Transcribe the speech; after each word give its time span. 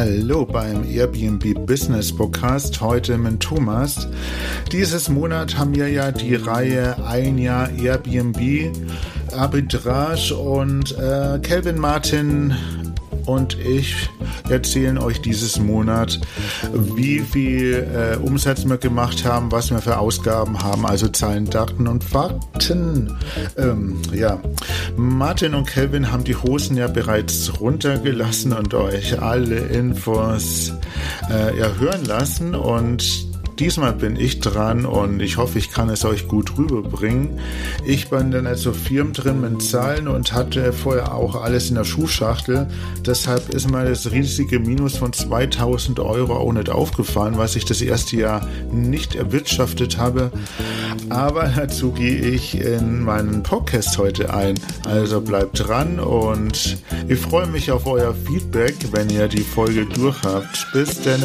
Hallo 0.00 0.46
beim 0.46 0.82
Airbnb 0.90 1.66
Business 1.66 2.10
Podcast, 2.10 2.80
heute 2.80 3.18
mit 3.18 3.40
Thomas. 3.40 4.08
Dieses 4.72 5.10
Monat 5.10 5.58
haben 5.58 5.74
wir 5.74 5.88
ja 5.88 6.10
die 6.10 6.36
Reihe 6.36 6.96
Ein 7.06 7.36
Jahr 7.36 7.68
Airbnb 7.68 8.72
Arbitrage 9.30 10.34
und 10.34 10.96
äh, 10.96 11.38
Kelvin 11.40 11.78
Martin 11.78 12.54
und 13.30 13.56
ich 13.60 14.10
erzählen 14.48 14.98
euch 14.98 15.20
dieses 15.20 15.60
Monat, 15.60 16.18
wie 16.72 17.20
viel 17.20 17.86
äh, 17.94 18.16
Umsatz 18.16 18.64
wir 18.64 18.76
gemacht 18.76 19.24
haben, 19.24 19.52
was 19.52 19.70
wir 19.70 19.78
für 19.78 19.98
Ausgaben 19.98 20.60
haben, 20.60 20.84
also 20.84 21.06
Zahlen, 21.06 21.48
Daten 21.48 21.86
und 21.86 22.02
Fakten. 22.02 23.16
Ähm, 23.56 24.02
ja, 24.12 24.40
Martin 24.96 25.54
und 25.54 25.68
Kelvin 25.68 26.10
haben 26.10 26.24
die 26.24 26.34
Hosen 26.34 26.76
ja 26.76 26.88
bereits 26.88 27.60
runtergelassen 27.60 28.52
und 28.52 28.74
euch 28.74 29.22
alle 29.22 29.58
Infos 29.58 30.72
äh, 31.30 31.56
erhören 31.56 32.04
lassen 32.04 32.56
und 32.56 33.29
Diesmal 33.60 33.92
bin 33.92 34.16
ich 34.16 34.40
dran 34.40 34.86
und 34.86 35.20
ich 35.20 35.36
hoffe, 35.36 35.58
ich 35.58 35.70
kann 35.70 35.90
es 35.90 36.06
euch 36.06 36.28
gut 36.28 36.56
rüberbringen. 36.56 37.38
Ich 37.84 38.08
bin 38.08 38.30
dann 38.30 38.46
also 38.46 38.72
Firmen 38.72 39.12
drin 39.12 39.42
mit 39.42 39.60
Zahlen 39.60 40.08
und 40.08 40.32
hatte 40.32 40.72
vorher 40.72 41.14
auch 41.14 41.34
alles 41.34 41.68
in 41.68 41.74
der 41.74 41.84
Schuhschachtel. 41.84 42.68
Deshalb 43.04 43.50
ist 43.50 43.70
mir 43.70 43.84
das 43.84 44.10
riesige 44.12 44.60
Minus 44.60 44.96
von 44.96 45.12
2000 45.12 46.00
Euro 46.00 46.38
auch 46.38 46.52
nicht 46.54 46.70
aufgefallen, 46.70 47.36
was 47.36 47.54
ich 47.54 47.66
das 47.66 47.82
erste 47.82 48.16
Jahr 48.16 48.48
nicht 48.72 49.14
erwirtschaftet 49.14 49.98
habe. 49.98 50.32
Aber 51.10 51.44
dazu 51.54 51.92
gehe 51.92 52.16
ich 52.16 52.58
in 52.58 53.02
meinen 53.02 53.42
Podcast 53.42 53.98
heute 53.98 54.32
ein. 54.32 54.54
Also 54.88 55.20
bleibt 55.20 55.68
dran 55.68 56.00
und 56.00 56.78
ich 57.08 57.18
freue 57.18 57.46
mich 57.46 57.70
auf 57.70 57.86
euer 57.86 58.14
Feedback, 58.14 58.74
wenn 58.92 59.10
ihr 59.10 59.28
die 59.28 59.42
Folge 59.42 59.84
durch 59.84 60.16
habt. 60.22 60.66
Bis 60.72 61.02
dann. 61.02 61.20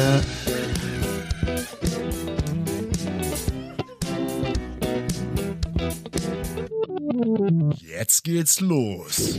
Geht's 8.26 8.58
los. 8.58 9.38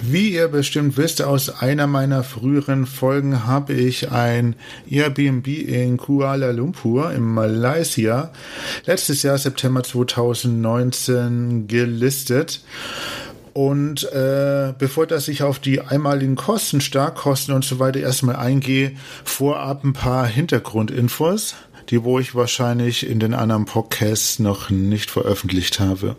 Wie 0.00 0.34
ihr 0.34 0.46
bestimmt 0.46 0.96
wisst, 0.96 1.20
aus 1.20 1.50
einer 1.50 1.88
meiner 1.88 2.22
früheren 2.22 2.86
Folgen 2.86 3.44
habe 3.44 3.72
ich 3.72 4.12
ein 4.12 4.54
Airbnb 4.88 5.48
in 5.48 5.96
Kuala 5.96 6.52
Lumpur 6.52 7.12
in 7.12 7.24
Malaysia 7.24 8.30
letztes 8.86 9.24
Jahr 9.24 9.36
September 9.36 9.82
2019 9.82 11.66
gelistet. 11.66 12.62
Und 13.52 14.04
äh, 14.12 14.72
bevor 14.78 15.08
dass 15.08 15.26
ich 15.26 15.42
auf 15.42 15.58
die 15.58 15.80
einmaligen 15.80 16.36
Kosten, 16.36 16.80
Starkkosten 16.80 17.52
und 17.52 17.64
so 17.64 17.80
weiter 17.80 17.98
erstmal 17.98 18.36
eingehe, 18.36 18.92
vorab 19.24 19.82
ein 19.82 19.92
paar 19.92 20.28
Hintergrundinfos, 20.28 21.56
die 21.90 22.04
wo 22.04 22.20
ich 22.20 22.36
wahrscheinlich 22.36 23.08
in 23.10 23.18
den 23.18 23.34
anderen 23.34 23.64
Podcasts 23.64 24.38
noch 24.38 24.70
nicht 24.70 25.10
veröffentlicht 25.10 25.80
habe. 25.80 26.14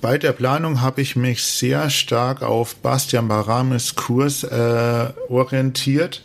Bei 0.00 0.16
der 0.16 0.32
Planung 0.32 0.80
habe 0.80 1.00
ich 1.00 1.16
mich 1.16 1.42
sehr 1.42 1.90
stark 1.90 2.42
auf 2.42 2.76
Bastian 2.76 3.26
Baramis 3.26 3.96
Kurs 3.96 4.44
äh, 4.44 5.06
orientiert 5.28 6.22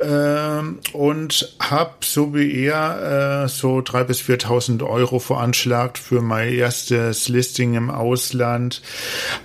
äh, 0.00 0.60
und 0.92 1.54
habe 1.60 1.92
so 2.02 2.34
wie 2.34 2.64
er 2.64 3.44
äh, 3.44 3.48
so 3.48 3.80
drei 3.80 4.02
bis 4.02 4.20
4.000 4.22 4.84
Euro 4.84 5.20
veranschlagt 5.20 5.98
für 5.98 6.20
mein 6.20 6.52
erstes 6.52 7.28
Listing 7.28 7.74
im 7.74 7.90
Ausland. 7.90 8.82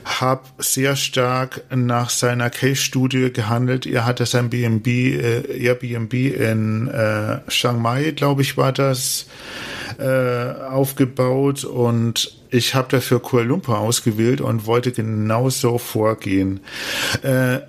Habe 0.05 0.41
sehr 0.57 0.95
stark 0.95 1.63
nach 1.69 2.09
seiner 2.09 2.49
Case-Studie 2.49 3.31
gehandelt. 3.31 3.85
Er 3.85 4.05
hatte 4.05 4.25
sein 4.25 4.49
BNB, 4.49 4.87
äh, 4.87 5.65
Airbnb 5.65 6.13
in 6.13 6.87
äh, 6.87 7.39
Chiang 7.49 7.79
Mai, 7.79 8.11
glaube 8.11 8.41
ich, 8.41 8.57
war 8.57 8.71
das 8.71 9.27
äh, 9.99 10.51
aufgebaut 10.69 11.63
und 11.63 12.40
ich 12.51 12.75
habe 12.75 12.89
dafür 12.89 13.21
Kuala 13.21 13.47
Lumpur 13.47 13.79
ausgewählt 13.79 14.41
und 14.41 14.65
wollte 14.65 14.91
genauso 14.91 15.77
vorgehen. 15.77 16.59
Äh, 17.23 17.59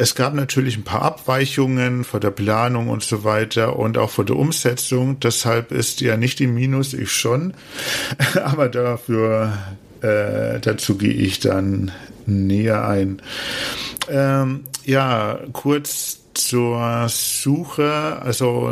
es 0.00 0.14
gab 0.14 0.32
natürlich 0.34 0.76
ein 0.76 0.84
paar 0.84 1.02
Abweichungen 1.02 2.04
vor 2.04 2.20
der 2.20 2.30
Planung 2.30 2.88
und 2.88 3.02
so 3.02 3.24
weiter 3.24 3.76
und 3.76 3.98
auch 3.98 4.10
vor 4.10 4.24
der 4.24 4.36
Umsetzung. 4.36 5.18
Deshalb 5.18 5.72
ist 5.72 6.00
ja 6.00 6.16
nicht 6.16 6.40
im 6.40 6.54
Minus, 6.54 6.94
ich 6.94 7.10
schon. 7.10 7.54
Aber 8.44 8.68
dafür, 8.68 9.58
äh, 10.00 10.60
dazu 10.60 10.96
gehe 10.96 11.12
ich 11.12 11.40
dann 11.40 11.90
näher 12.26 12.86
ein. 12.86 13.20
Ähm, 14.08 14.64
ja, 14.84 15.40
kurz 15.52 16.20
zur 16.38 17.06
Suche, 17.08 18.20
also 18.22 18.70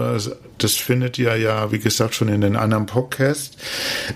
das 0.58 0.74
findet 0.74 1.18
ihr 1.18 1.36
ja, 1.36 1.70
wie 1.72 1.78
gesagt, 1.78 2.14
schon 2.14 2.28
in 2.28 2.40
den 2.40 2.56
anderen 2.56 2.86
Podcasts. 2.86 3.56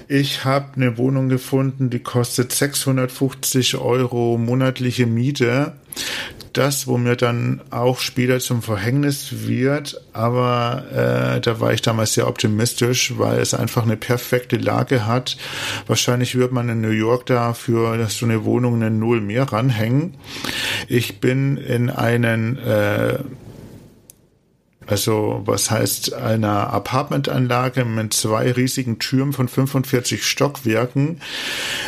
Ich 0.09 0.45
habe 0.45 0.77
eine 0.77 0.97
Wohnung 0.97 1.29
gefunden, 1.29 1.91
die 1.91 1.99
kostet 1.99 2.53
650 2.53 3.77
Euro 3.77 4.39
monatliche 4.39 5.07
Miete. 5.07 5.73
Das, 6.53 6.87
wo 6.87 6.99
mir 6.99 7.17
dann 7.17 7.61
auch 7.71 8.01
später 8.01 8.41
zum 8.41 8.63
Verhängnis 8.63 9.47
wird, 9.47 10.01
aber 10.13 10.85
äh, 11.37 11.41
da 11.41 11.61
war 11.61 11.73
ich 11.73 11.83
damals 11.83 12.15
sehr 12.15 12.27
optimistisch, 12.27 13.15
weil 13.19 13.39
es 13.39 13.55
einfach 13.55 13.85
eine 13.85 13.97
perfekte 13.97 14.57
Lage 14.57 15.07
hat. 15.07 15.37
Wahrscheinlich 15.87 16.35
wird 16.35 16.53
man 16.53 16.69
in 16.69 16.81
New 16.81 16.89
York 16.91 17.27
da 17.27 17.55
für 17.55 18.09
so 18.09 18.27
eine 18.27 18.45
Wohnung 18.45 18.75
eine 18.75 18.91
Null 18.91 19.21
mehr 19.21 19.45
ranhängen. 19.45 20.15
Ich 20.89 21.21
bin 21.21 21.57
in 21.57 21.89
einen 21.91 22.59
äh, 22.59 23.19
also 24.91 25.43
was 25.45 25.71
heißt 25.71 26.15
einer 26.15 26.73
Apartmentanlage 26.73 27.85
mit 27.85 28.13
zwei 28.13 28.51
riesigen 28.51 28.99
Türmen 28.99 29.33
von 29.33 29.47
45 29.47 30.25
Stockwerken 30.25 31.21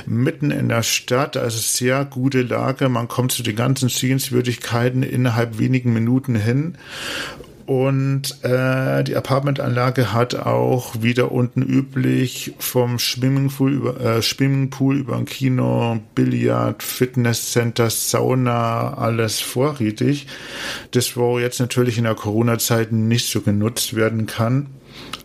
mitten 0.07 0.53
in 0.53 0.69
der 0.69 0.85
Stadt, 0.85 1.37
also 1.37 1.59
sehr 1.59 2.05
gute 2.05 2.43
Lage. 2.43 2.89
Man 2.89 3.09
kommt 3.09 3.33
zu 3.33 3.43
den 3.43 3.57
ganzen 3.57 3.89
Sehenswürdigkeiten 3.89 5.03
innerhalb 5.03 5.59
wenigen 5.59 5.93
Minuten 5.93 6.37
hin 6.37 6.79
und 7.67 8.43
äh, 8.43 9.05
die 9.05 9.17
Apartmentanlage 9.17 10.13
hat 10.13 10.35
auch 10.35 11.03
wieder 11.03 11.33
unten 11.33 11.63
üblich 11.63 12.55
vom 12.59 12.99
Swimmingpool 12.99 13.73
über, 13.73 14.01
äh, 14.01 14.23
Swimmingpool 14.23 14.99
über 14.99 15.17
ein 15.17 15.25
Kino, 15.25 16.01
Billard, 16.15 16.83
Fitnesscenter, 16.83 17.91
Sauna, 17.91 18.95
alles 18.95 19.41
vorrätig. 19.41 20.27
Das, 20.91 21.17
wo 21.17 21.39
jetzt 21.39 21.61
natürlich 21.61 21.99
in 21.99 22.05
der 22.05 22.15
Corona-Zeit 22.15 22.93
nicht 22.93 23.31
so 23.31 23.41
genutzt 23.41 23.95
werden 23.95 24.27
kann 24.27 24.69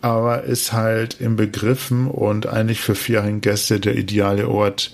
aber 0.00 0.44
ist 0.44 0.72
halt 0.72 1.20
im 1.20 1.36
Begriffen 1.36 2.06
und 2.06 2.46
eigentlich 2.46 2.80
für 2.80 2.94
Feriengäste 2.94 3.80
der 3.80 3.96
ideale 3.96 4.48
Ort. 4.48 4.92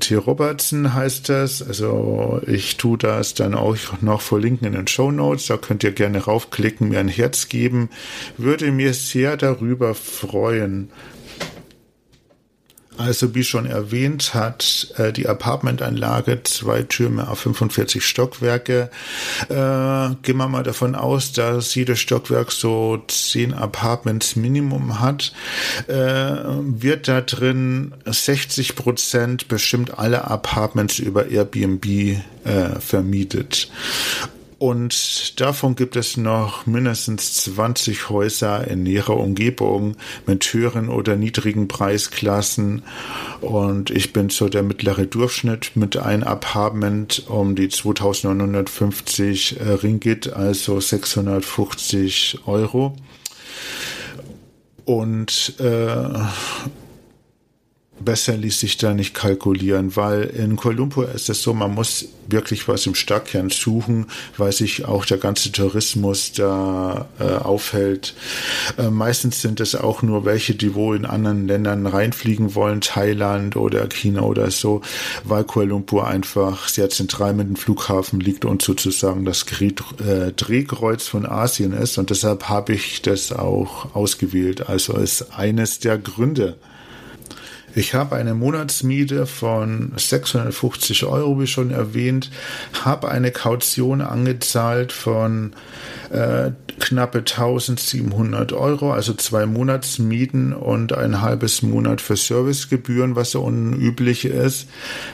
T. 0.00 0.14
Robertson 0.14 0.94
heißt 0.94 1.28
das. 1.28 1.62
Also 1.62 2.40
ich 2.46 2.76
tue 2.76 2.96
das 2.96 3.34
dann 3.34 3.54
auch 3.54 3.76
noch 4.00 4.22
verlinken 4.22 4.66
in 4.66 4.72
den 4.72 4.86
Show 4.86 5.10
Notes. 5.10 5.46
Da 5.46 5.56
könnt 5.58 5.84
ihr 5.84 5.92
gerne 5.92 6.24
raufklicken, 6.24 6.88
mir 6.88 7.00
ein 7.00 7.08
Herz 7.08 7.48
geben. 7.48 7.90
Würde 8.38 8.70
mir 8.72 8.94
sehr 8.94 9.36
darüber 9.36 9.94
freuen. 9.94 10.90
Also 12.96 13.34
wie 13.34 13.44
schon 13.44 13.66
erwähnt, 13.66 14.34
hat 14.34 14.88
äh, 14.96 15.12
die 15.12 15.28
Apartmentanlage 15.28 16.42
zwei 16.44 16.82
Türme 16.82 17.28
auf 17.28 17.40
45 17.40 18.04
Stockwerke. 18.04 18.90
Äh, 19.48 20.14
gehen 20.22 20.36
wir 20.36 20.48
mal 20.48 20.62
davon 20.62 20.94
aus, 20.94 21.32
dass 21.32 21.74
jedes 21.74 21.98
Stockwerk 22.00 22.52
so 22.52 23.02
zehn 23.08 23.52
Apartments 23.52 24.36
Minimum 24.36 25.00
hat. 25.00 25.32
Äh, 25.88 25.94
wird 25.94 27.08
da 27.08 27.20
drin 27.20 27.94
60 28.04 28.76
Prozent 28.76 29.48
bestimmt 29.48 29.98
alle 29.98 30.24
Apartments 30.30 30.98
über 30.98 31.26
Airbnb 31.26 31.84
äh, 31.86 32.20
vermietet. 32.78 33.68
Und 34.58 35.40
davon 35.40 35.74
gibt 35.74 35.96
es 35.96 36.16
noch 36.16 36.66
mindestens 36.66 37.44
20 37.44 38.08
Häuser 38.08 38.66
in 38.68 38.82
näherer 38.82 39.16
Umgebung 39.16 39.96
mit 40.26 40.44
höheren 40.44 40.88
oder 40.88 41.16
niedrigen 41.16 41.68
Preisklassen. 41.68 42.82
Und 43.40 43.90
ich 43.90 44.12
bin 44.12 44.30
so 44.30 44.48
der 44.48 44.62
mittlere 44.62 45.06
Durchschnitt 45.06 45.72
mit 45.74 45.96
einem 45.96 46.22
Apartment 46.22 47.24
um 47.28 47.56
die 47.56 47.68
2950 47.68 49.60
äh, 49.60 49.70
Ringgit, 49.70 50.32
also 50.32 50.80
650 50.80 52.40
Euro. 52.46 52.96
Und 54.84 55.54
äh, 55.60 55.96
besser 58.04 58.36
ließ 58.36 58.60
sich 58.60 58.76
da 58.76 58.94
nicht 58.94 59.14
kalkulieren, 59.14 59.96
weil 59.96 60.24
in 60.24 60.56
Kuala 60.56 60.78
Lumpur 60.78 61.10
ist 61.12 61.30
es 61.30 61.42
so, 61.42 61.54
man 61.54 61.74
muss 61.74 62.08
wirklich 62.28 62.68
was 62.68 62.86
im 62.86 62.94
Stadtkern 62.94 63.50
suchen, 63.50 64.06
weil 64.36 64.52
sich 64.52 64.84
auch 64.84 65.04
der 65.04 65.18
ganze 65.18 65.52
Tourismus 65.52 66.32
da 66.32 67.08
äh, 67.18 67.24
aufhält. 67.24 68.14
Äh, 68.78 68.90
meistens 68.90 69.42
sind 69.42 69.60
es 69.60 69.74
auch 69.74 70.02
nur 70.02 70.24
welche, 70.24 70.54
die 70.54 70.74
wo 70.74 70.94
in 70.94 71.04
anderen 71.04 71.46
Ländern 71.46 71.86
reinfliegen 71.86 72.54
wollen, 72.54 72.80
Thailand 72.80 73.56
oder 73.56 73.86
China 73.88 74.22
oder 74.22 74.50
so, 74.50 74.80
weil 75.24 75.44
Kuala 75.44 75.70
Lumpur 75.70 76.06
einfach 76.06 76.68
sehr 76.68 76.90
zentral 76.90 77.34
mit 77.34 77.48
dem 77.48 77.56
Flughafen 77.56 78.20
liegt 78.20 78.44
und 78.44 78.62
sozusagen 78.62 79.24
das 79.24 79.44
äh, 79.60 80.32
Drehkreuz 80.32 81.06
von 81.06 81.26
Asien 81.26 81.72
ist 81.72 81.98
und 81.98 82.10
deshalb 82.10 82.48
habe 82.48 82.74
ich 82.74 83.02
das 83.02 83.32
auch 83.32 83.94
ausgewählt. 83.94 84.68
Also 84.68 84.94
ist 84.94 85.36
eines 85.36 85.78
der 85.78 85.98
Gründe. 85.98 86.56
Ich 87.76 87.94
habe 87.94 88.16
eine 88.16 88.34
Monatsmiete 88.34 89.26
von 89.26 89.92
650 89.96 91.04
Euro, 91.04 91.40
wie 91.40 91.46
schon 91.46 91.72
erwähnt, 91.72 92.30
habe 92.84 93.08
eine 93.08 93.32
Kaution 93.32 94.00
angezahlt 94.00 94.92
von 94.92 95.54
äh, 96.10 96.52
knappe 96.78 97.18
1700 97.18 98.52
Euro, 98.52 98.92
also 98.92 99.14
zwei 99.14 99.46
Monatsmieten 99.46 100.52
und 100.52 100.92
ein 100.92 101.20
halbes 101.20 101.62
Monat 101.62 102.00
für 102.00 102.16
Servicegebühren, 102.16 103.16
was 103.16 103.32
so 103.32 103.42
unüblich 103.42 104.24
ist. 104.24 104.68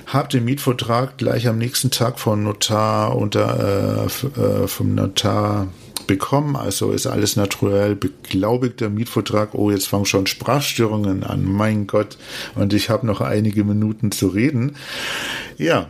Habe 0.06 0.28
den 0.28 0.44
Mietvertrag 0.44 1.16
gleich 1.16 1.48
am 1.48 1.56
nächsten 1.56 1.90
Tag 1.90 2.18
vom 2.18 2.42
Notar 2.42 3.16
unter 3.16 4.06
äh, 4.36 4.40
äh 4.40 4.68
vom 4.68 4.94
Notar 4.94 5.68
bekommen. 6.06 6.56
Also 6.56 6.93
ist 6.93 7.06
alles 7.06 7.37
naturell 7.37 7.97
beglaubigter 7.97 8.88
Mietvertrag. 8.88 9.55
Oh, 9.55 9.70
jetzt 9.70 9.88
fangen 9.88 10.06
schon 10.06 10.26
Sprachstörungen 10.26 11.25
an. 11.25 11.44
Mein 11.44 11.87
Gott. 11.87 12.19
Und 12.55 12.73
ich 12.73 12.91
habe 12.91 13.06
noch 13.06 13.20
einige 13.20 13.64
Minuten 13.64 14.12
zu 14.12 14.29
reden. 14.29 14.76
Ja, 15.58 15.88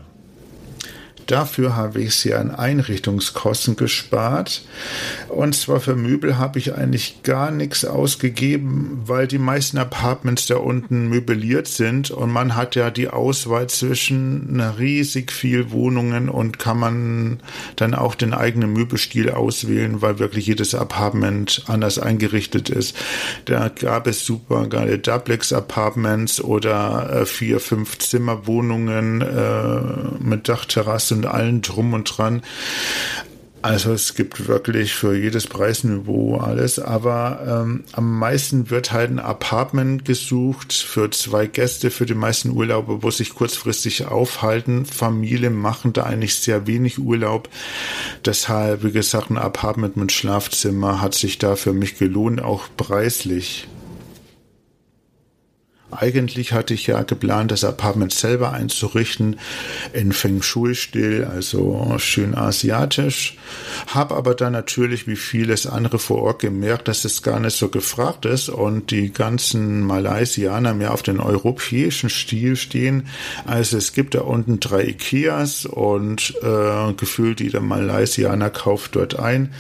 Dafür 1.31 1.77
habe 1.77 2.01
ich 2.01 2.17
sie 2.17 2.35
an 2.35 2.51
Einrichtungskosten 2.51 3.77
gespart. 3.77 4.63
Und 5.29 5.55
zwar 5.55 5.79
für 5.79 5.95
Möbel 5.95 6.39
habe 6.39 6.59
ich 6.59 6.75
eigentlich 6.75 7.23
gar 7.23 7.53
nichts 7.53 7.85
ausgegeben, 7.85 9.03
weil 9.07 9.29
die 9.29 9.39
meisten 9.39 9.79
Apartments 9.79 10.47
da 10.47 10.57
unten 10.57 11.09
möbliert 11.09 11.69
sind 11.69 12.11
und 12.11 12.33
man 12.33 12.57
hat 12.57 12.75
ja 12.75 12.91
die 12.91 13.09
Auswahl 13.09 13.69
zwischen 13.69 14.61
riesig 14.61 15.31
viel 15.31 15.71
Wohnungen 15.71 16.29
und 16.29 16.59
kann 16.59 16.81
man 16.81 17.41
dann 17.77 17.95
auch 17.95 18.17
den 18.17 18.35
eigenen 18.35 18.73
Möbelstil 18.73 19.31
auswählen, 19.31 20.03
weil 20.03 20.19
wirklich 20.19 20.49
jedes 20.49 20.75
Apartment 20.75 21.63
anders 21.69 22.01
eingerichtet 22.01 22.71
ist. 22.71 22.97
Da 23.45 23.69
gab 23.69 24.09
es 24.09 24.25
super 24.25 24.67
geile 24.67 24.99
Duplex-Apartments 24.99 26.41
oder 26.41 27.21
äh, 27.21 27.27
vier, 27.27 27.61
fünf 27.61 27.99
Zimmerwohnungen 27.99 29.21
äh, 29.21 30.25
mit 30.25 30.49
Dachterrasse 30.49 31.20
und 31.21 31.27
allen 31.27 31.63
drum 31.63 31.93
und 31.95 32.05
dran. 32.05 32.43
Also 33.63 33.93
es 33.93 34.15
gibt 34.15 34.49
wirklich 34.49 34.95
für 34.95 35.15
jedes 35.15 35.47
Preisniveau 35.47 36.39
alles, 36.39 36.79
aber 36.79 37.43
ähm, 37.47 37.85
am 37.93 38.19
meisten 38.19 38.71
wird 38.71 38.91
halt 38.93 39.11
ein 39.11 39.19
Apartment 39.19 40.07
gesucht 40.07 40.73
für 40.73 41.11
zwei 41.11 41.47
Gäste, 41.47 41.91
für 41.91 42.07
die 42.07 42.15
meisten 42.15 42.53
Urlaube, 42.53 43.03
wo 43.03 43.11
sich 43.11 43.35
kurzfristig 43.35 44.07
aufhalten. 44.07 44.87
Familien 44.87 45.55
machen 45.55 45.93
da 45.93 46.05
eigentlich 46.05 46.37
sehr 46.37 46.67
wenig 46.67 46.99
Urlaub. 46.99 47.51
Deshalb, 48.25 48.83
wie 48.83 48.93
gesagt, 48.93 49.29
ein 49.29 49.37
Apartment 49.37 49.95
mit 49.99 50.11
Schlafzimmer 50.11 51.03
hat 51.03 51.13
sich 51.15 51.37
da 51.37 51.55
für 51.55 51.75
mich 51.75 51.99
gelohnt, 51.99 52.41
auch 52.41 52.65
preislich. 52.79 53.69
Eigentlich 55.91 56.53
hatte 56.53 56.75
ich 56.75 56.87
ja 56.87 57.03
geplant, 57.03 57.51
das 57.51 57.65
Apartment 57.65 58.13
selber 58.13 58.53
einzurichten 58.53 59.39
in 59.93 60.13
Feng 60.13 60.43
Shui-Stil, 60.43 61.25
also 61.25 61.95
schön 61.99 62.35
asiatisch. 62.35 63.37
Hab 63.87 64.13
aber 64.13 64.35
dann 64.35 64.53
natürlich 64.53 65.07
wie 65.07 65.17
vieles 65.17 65.67
andere 65.67 65.99
vor 65.99 66.23
Ort 66.23 66.41
gemerkt, 66.41 66.89
dass 66.89 67.05
es 67.05 67.23
gar 67.23 67.41
nicht 67.41 67.57
so 67.57 67.69
gefragt 67.69 68.25
ist 68.25 68.49
und 68.49 68.91
die 68.91 69.13
ganzen 69.13 69.83
Malaysianer 69.83 70.75
mehr 70.75 70.95
auf 70.95 71.03
den 71.03 71.21
europäischen 71.21 72.11
Stil 72.11 72.57
stehen. 72.57 73.09
Also 73.47 73.77
es 73.77 73.93
gibt 73.93 74.15
da 74.15 74.21
unten 74.21 74.61
drei 74.61 74.85
Ikeas 74.89 75.67
und 75.67 76.35
äh, 76.43 76.93
gefühlt 76.95 77.41
jeder 77.41 77.61
Malaysianer 77.61 78.51
kauft 78.51 78.97
dort 78.97 79.19
ein. 79.19 79.53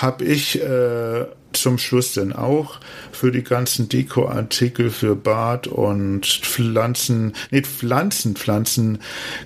Hab 0.00 0.22
ich 0.22 0.60
äh, 0.62 1.26
zum 1.52 1.78
Schluss 1.78 2.14
dann 2.14 2.32
auch 2.32 2.78
für 3.12 3.32
die 3.32 3.42
ganzen 3.42 3.88
Dekoartikel 3.88 4.90
für 4.90 5.16
Bad 5.16 5.66
und 5.66 6.26
Pflanzen, 6.26 7.34
nee, 7.50 7.62
Pflanzen, 7.62 8.36
Pflanzen 8.36 8.98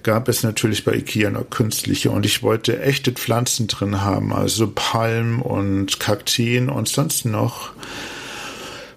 gab 0.03 0.29
es 0.29 0.43
natürlich 0.43 0.85
bei 0.85 0.95
Ikea 0.95 1.31
noch 1.31 1.49
künstliche 1.51 2.11
und 2.11 2.27
ich 2.27 2.43
wollte 2.43 2.81
echte 2.81 3.13
Pflanzen 3.13 3.67
drin 3.67 4.03
haben, 4.03 4.33
also 4.33 4.71
Palm 4.75 5.43
und 5.43 6.01
Kakteen 6.01 6.69
und 6.69 6.89
sonst 6.89 7.25
noch. 7.25 7.73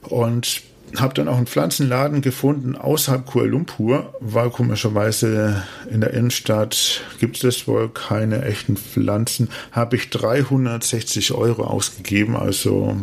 Und 0.01 0.61
habe 0.95 1.13
dann 1.13 1.27
auch 1.27 1.37
einen 1.37 1.47
Pflanzenladen 1.47 2.21
gefunden 2.21 2.75
außerhalb 2.75 3.25
Kuala 3.25 3.49
Lumpur, 3.49 4.13
weil 4.19 4.49
komischerweise 4.49 5.63
in 5.91 6.01
der 6.01 6.13
Innenstadt 6.13 7.01
gibt 7.19 7.43
es 7.43 7.67
wohl 7.67 7.89
keine 7.89 8.43
echten 8.45 8.77
Pflanzen. 8.77 9.49
Habe 9.71 9.97
ich 9.97 10.09
360 10.09 11.33
Euro 11.33 11.63
ausgegeben, 11.63 12.35
also 12.35 12.95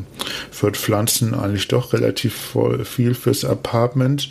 für 0.50 0.70
Pflanzen 0.70 1.34
eigentlich 1.34 1.68
doch 1.68 1.92
relativ 1.92 2.56
viel 2.84 3.14
fürs 3.14 3.44
Apartment. 3.44 4.30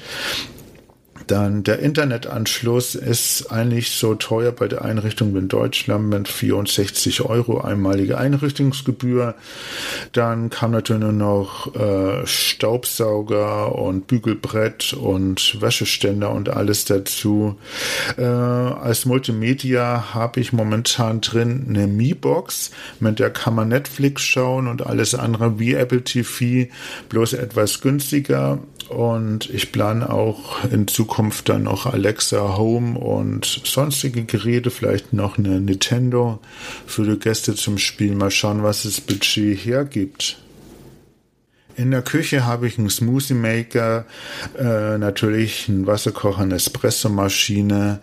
Dann 1.27 1.63
der 1.63 1.79
Internetanschluss 1.79 2.95
ist 2.95 3.51
eigentlich 3.51 3.91
so 3.91 4.15
teuer 4.15 4.51
bei 4.51 4.67
der 4.67 4.83
Einrichtung 4.83 5.35
in 5.35 5.47
Deutschland 5.47 6.09
mit 6.09 6.27
64 6.27 7.21
Euro 7.21 7.61
einmalige 7.61 8.17
Einrichtungsgebühr. 8.17 9.35
Dann 10.11 10.49
kam 10.49 10.71
natürlich 10.71 11.03
nur 11.03 11.11
noch 11.11 11.75
äh, 11.75 12.25
Staubsauger 12.25 13.75
und 13.75 14.07
Bügelbrett 14.07 14.93
und 14.93 15.61
Wäscheständer 15.61 16.31
und 16.31 16.49
alles 16.49 16.85
dazu. 16.85 17.57
Äh, 18.17 18.23
als 18.23 19.05
Multimedia 19.05 20.13
habe 20.13 20.39
ich 20.39 20.53
momentan 20.53 21.21
drin 21.21 21.65
eine 21.69 21.87
Mi-Box, 21.87 22.71
mit 22.99 23.19
der 23.19 23.29
kann 23.29 23.55
man 23.55 23.69
Netflix 23.69 24.23
schauen 24.23 24.67
und 24.67 24.85
alles 24.85 25.15
andere 25.15 25.59
wie 25.59 25.73
Apple 25.73 26.03
TV, 26.03 26.69
bloß 27.09 27.33
etwas 27.33 27.81
günstiger. 27.81 28.59
Und 28.89 29.49
ich 29.49 29.71
plane 29.71 30.09
auch 30.09 30.63
in 30.65 30.87
Zukunft 30.87 31.49
dann 31.49 31.63
noch 31.63 31.85
Alexa 31.85 32.57
Home 32.57 32.99
und 32.99 33.45
sonstige 33.45 34.23
Geräte, 34.23 34.71
vielleicht 34.71 35.13
noch 35.13 35.37
eine 35.37 35.59
Nintendo 35.59 36.39
für 36.85 37.03
die 37.03 37.19
Gäste 37.19 37.55
zum 37.55 37.77
Spielen. 37.77 38.17
Mal 38.17 38.31
schauen, 38.31 38.63
was 38.63 38.83
das 38.83 39.01
Budget 39.01 39.65
hergibt. 39.65 40.37
In 41.75 41.89
der 41.89 42.03
Küche 42.03 42.45
habe 42.45 42.67
ich 42.67 42.77
einen 42.77 42.89
Smoothie 42.89 43.33
Maker, 43.33 44.05
äh, 44.57 44.97
natürlich 44.99 45.67
einen 45.67 45.87
Wasserkocher, 45.87 46.43
eine 46.43 46.55
Espressomaschine 46.55 47.99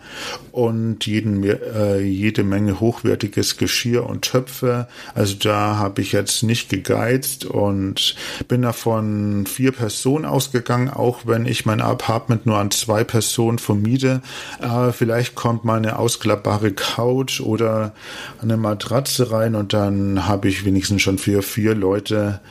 und 0.51 1.05
jeden, 1.05 1.43
äh, 1.43 2.01
jede 2.01 2.43
Menge 2.43 2.81
hochwertiges 2.81 3.55
Geschirr 3.55 4.05
und 4.05 4.23
Töpfe. 4.23 4.87
Also 5.15 5.35
da 5.35 5.77
habe 5.77 6.01
ich 6.01 6.11
jetzt 6.11 6.43
nicht 6.43 6.69
gegeizt 6.69 7.45
und 7.45 8.15
bin 8.49 8.63
davon 8.63 9.45
vier 9.45 9.71
Personen 9.71 10.25
ausgegangen, 10.25 10.89
auch 10.89 11.21
wenn 11.25 11.45
ich 11.45 11.65
mein 11.65 11.79
Apartment 11.79 12.45
nur 12.45 12.57
an 12.57 12.71
zwei 12.71 13.05
Personen 13.05 13.57
vermiete. 13.57 14.21
Aber 14.59 14.91
vielleicht 14.91 15.35
kommt 15.35 15.63
mal 15.63 15.77
eine 15.77 15.97
ausklappbare 15.97 16.73
Couch 16.73 17.39
oder 17.39 17.93
eine 18.41 18.57
Matratze 18.57 19.31
rein 19.31 19.55
und 19.55 19.71
dann 19.71 20.27
habe 20.27 20.49
ich 20.49 20.65
wenigstens 20.65 21.01
schon 21.01 21.17
für 21.17 21.41
vier 21.41 21.73
Leute 21.73 22.41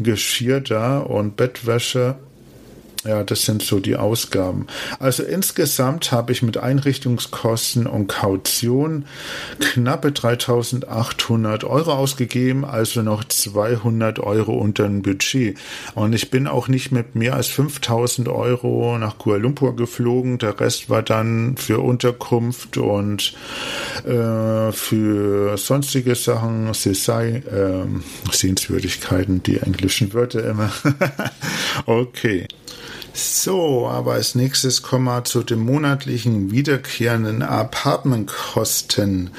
Geschirr 0.00 0.63
da 0.70 0.98
und 0.98 1.36
Bettwäsche. 1.36 2.16
Ja, 3.04 3.22
das 3.22 3.44
sind 3.44 3.62
so 3.62 3.80
die 3.80 3.96
Ausgaben. 3.96 4.66
Also 4.98 5.24
insgesamt 5.24 6.10
habe 6.10 6.32
ich 6.32 6.42
mit 6.42 6.56
Einrichtungskosten 6.56 7.86
und 7.86 8.06
Kaution 8.06 9.04
knappe 9.60 10.10
3800 10.10 11.64
Euro 11.64 11.92
ausgegeben, 11.92 12.64
also 12.64 13.02
noch 13.02 13.22
200 13.24 14.20
Euro 14.20 14.54
unter 14.54 14.84
dem 14.84 15.02
Budget. 15.02 15.58
Und 15.94 16.14
ich 16.14 16.30
bin 16.30 16.46
auch 16.46 16.68
nicht 16.68 16.92
mit 16.92 17.14
mehr 17.14 17.34
als 17.34 17.48
5000 17.48 18.28
Euro 18.28 18.96
nach 18.98 19.18
Kuala 19.18 19.42
Lumpur 19.42 19.76
geflogen. 19.76 20.38
Der 20.38 20.58
Rest 20.58 20.88
war 20.88 21.02
dann 21.02 21.58
für 21.58 21.80
Unterkunft 21.80 22.78
und 22.78 23.34
äh, 24.06 24.72
für 24.72 25.58
sonstige 25.58 26.14
Sachen, 26.14 26.72
Sesai, 26.72 27.42
äh, 27.50 28.32
Sehenswürdigkeiten, 28.32 29.42
die 29.42 29.58
englischen 29.58 30.14
Wörter 30.14 30.42
immer. 30.48 30.72
okay. 31.86 32.48
So, 33.16 33.86
aber 33.86 34.14
als 34.14 34.34
nächstes 34.34 34.82
kommen 34.82 35.04
wir 35.04 35.22
zu 35.22 35.44
den 35.44 35.60
monatlichen 35.60 36.50
wiederkehrenden 36.50 37.42
Apartmentkosten. 37.42 39.30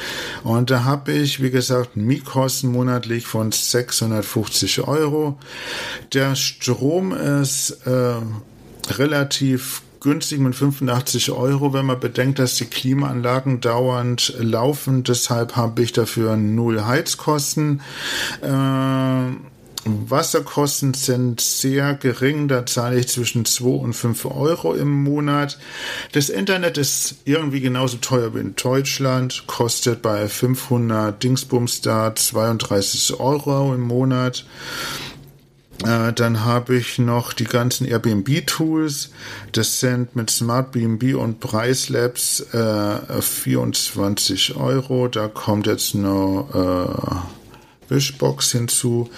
Und 0.46 0.72
da 0.72 0.86
habe 0.86 1.12
ich, 1.12 1.44
wie 1.44 1.52
gesagt, 1.52 1.98
Mietkosten 1.98 2.72
monatlich 2.72 3.28
von 3.28 3.52
650 3.52 4.88
Euro. 4.88 5.38
Der 6.14 6.38
Strom 6.38 7.12
ist 7.12 7.86
äh, 7.86 8.16
relativ 8.94 9.82
günstig 10.00 10.40
mit 10.40 10.56
85 10.56 11.32
Euro, 11.32 11.74
wenn 11.74 11.86
man 11.86 12.00
bedenkt, 12.00 12.40
dass 12.40 12.56
die 12.56 12.66
Klimaanlagen 12.66 13.60
dauernd 13.60 14.36
laufen. 14.40 15.04
Deshalb 15.04 15.58
habe 15.58 15.82
ich 15.82 15.92
dafür 15.92 16.38
null 16.38 16.86
Heizkosten. 16.86 17.82
Äh, 18.42 19.55
Wasserkosten 19.86 20.96
sind 20.96 21.40
sehr 21.40 21.94
gering, 21.94 22.48
da 22.48 22.66
zahle 22.66 22.98
ich 23.00 23.08
zwischen 23.08 23.46
2 23.46 23.66
und 23.66 23.94
5 23.94 24.26
Euro 24.26 24.74
im 24.74 25.04
Monat. 25.04 25.60
Das 26.12 26.30
Internet 26.30 26.80
ist 26.80 27.18
irgendwie 27.26 27.62
genauso 27.62 27.98
teuer 27.98 28.34
wie 28.34 28.40
in 28.40 28.56
Deutschland, 28.56 29.46
kostet 29.46 30.02
bei 30.02 30.28
500 30.28 31.22
Dingsbums 31.22 31.82
da 31.82 32.16
32 32.16 33.20
Euro 33.20 33.76
im 33.76 33.82
Monat. 33.82 34.46
Äh, 35.84 36.14
dann 36.14 36.44
habe 36.46 36.78
ich 36.78 36.98
noch 36.98 37.34
die 37.34 37.44
ganzen 37.44 37.86
Airbnb-Tools. 37.86 39.12
Das 39.52 39.80
sind 39.80 40.16
mit 40.16 40.32
Smart 40.32 40.72
BNB 40.72 41.16
und 41.16 41.40
Preislabs 41.40 42.40
äh, 42.54 43.22
24 43.22 44.56
Euro. 44.56 45.08
Da 45.10 45.28
kommt 45.28 45.68
jetzt 45.68 45.94
noch 45.94 46.50
äh, 46.54 47.45
Wischbox 47.90 48.52
hinzu. 48.52 49.10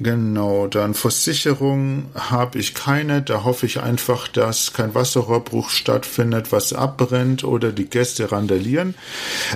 Genau, 0.00 0.66
dann 0.66 0.94
Versicherung 0.94 2.06
habe 2.14 2.58
ich 2.58 2.74
keine. 2.74 3.22
Da 3.22 3.44
hoffe 3.44 3.66
ich 3.66 3.80
einfach, 3.80 4.28
dass 4.28 4.72
kein 4.72 4.94
Wasserrohrbruch 4.94 5.70
stattfindet, 5.70 6.52
was 6.52 6.72
abbrennt 6.72 7.44
oder 7.44 7.72
die 7.72 7.86
Gäste 7.86 8.30
randalieren. 8.30 8.94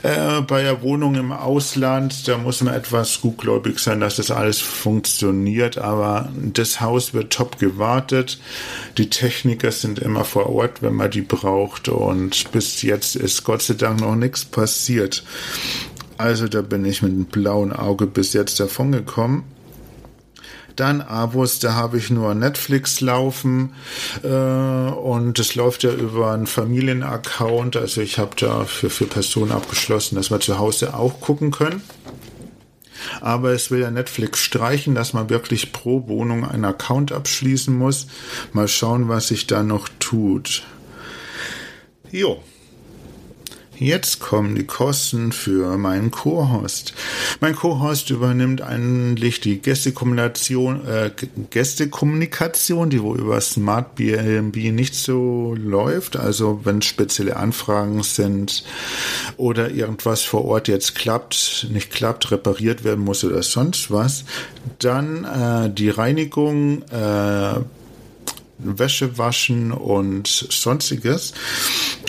Äh, 0.03 0.41
bei 0.43 0.63
der 0.63 0.83
Wohnung 0.83 1.15
im 1.15 1.33
Ausland, 1.33 2.27
da 2.29 2.39
muss 2.39 2.61
man 2.63 2.75
etwas 2.75 3.21
gutgläubig 3.21 3.79
sein, 3.79 4.01
dass 4.01 4.17
das 4.17 4.31
alles 4.31 4.61
funktioniert. 4.61 5.79
Aber 5.79 6.31
das 6.35 6.81
Haus 6.81 7.15
wird 7.15 7.33
top 7.33 7.59
gewartet. 7.59 8.39
Die 8.99 9.11
Techniker 9.11 9.73
sind 9.73 9.99
immer 9.99 10.25
vor 10.25 10.51
Ort, 10.51 10.83
wenn 10.83 10.95
man 10.95 11.11
die 11.11 11.23
braucht. 11.23 11.89
Und 11.89 12.51
bis 12.53 12.83
jetzt 12.83 13.17
ist 13.17 13.45
Gott 13.45 13.63
sei 13.63 13.75
Dank 13.75 14.01
noch 14.01 14.17
nichts 14.17 14.45
passiert. 14.45 15.25
Also 16.19 16.49
da 16.49 16.63
bin 16.63 16.85
ich 16.85 17.03
mit 17.03 17.13
einem 17.13 17.25
blauen 17.25 17.73
Auge 17.73 18.07
bis 18.07 18.33
jetzt 18.33 18.61
davon 18.61 18.93
gekommen. 18.93 19.45
Dann 20.77 21.03
Abos, 21.03 21.59
da 21.59 21.75
habe 21.75 21.99
ich 21.99 22.11
nur 22.11 22.35
Netflix 22.35 23.01
laufen 23.01 23.75
äh, 24.23 24.29
und 24.29 25.39
das 25.39 25.55
läuft 25.55 25.83
ja 25.83 25.93
über 25.93 26.33
einen 26.33 26.47
Familienaccount. 26.47 27.77
Also 27.77 28.01
ich 28.01 28.19
habe 28.19 28.35
da 28.37 28.65
für 28.65 28.89
vier 28.89 29.07
Personen 29.07 29.53
abgeschlossen, 29.53 30.17
dass 30.17 30.31
wir 30.31 30.41
zu 30.41 30.59
Hause 30.59 30.95
auch 30.95 31.21
gucken 31.21 31.51
können. 31.51 31.83
Aber 33.21 33.53
es 33.53 33.71
will 33.71 33.81
ja 33.81 33.91
Netflix 33.91 34.41
streichen, 34.41 34.95
dass 34.95 35.13
man 35.13 35.29
wirklich 35.29 35.73
pro 35.73 36.07
Wohnung 36.09 36.49
einen 36.49 36.65
Account 36.65 37.13
abschließen 37.13 37.77
muss. 37.77 38.07
Mal 38.53 38.69
schauen, 38.69 39.09
was 39.09 39.29
sich 39.29 39.47
da 39.47 39.63
noch 39.63 39.89
tut. 39.99 40.63
Jo, 42.11 42.43
Jetzt 43.83 44.21
kommen 44.21 44.55
die 44.55 44.65
Kosten 44.65 45.33
für 45.33 45.77
meinen 45.77 46.13
Co-Host. 46.13 46.95
Mein 47.41 47.57
Co-Host 47.57 48.11
übernimmt 48.11 48.63
eigentlich 48.63 49.41
die 49.41 49.61
Gästekommunikation, 49.61 50.87
äh, 50.87 51.11
Gästekommunikation, 51.51 52.91
die 52.91 53.03
wo 53.03 53.17
über 53.17 53.41
Smart 53.41 53.97
BNB 53.97 54.71
nicht 54.71 54.95
so 54.95 55.57
läuft. 55.59 56.17
Also 56.17 56.61
wenn 56.63 56.81
spezielle 56.81 57.37
Anfragen 57.37 58.05
sind 58.05 58.63
oder 59.37 59.71
irgendwas 59.71 60.23
vor 60.23 60.45
Ort 60.45 60.69
jetzt 60.69 60.95
klappt, 60.95 61.67
nicht 61.73 61.91
klappt, 61.91 62.31
repariert 62.31 62.85
werden 62.85 63.05
muss 63.05 63.25
oder 63.25 63.43
sonst 63.43 63.91
was, 63.91 64.25
dann 64.79 65.25
äh, 65.25 65.71
die 65.75 65.91
Reinigung, 65.91 66.83
äh, 66.83 67.55
Wäsche 68.65 69.19
waschen 69.19 69.73
und 69.73 70.27
sonstiges. 70.29 71.33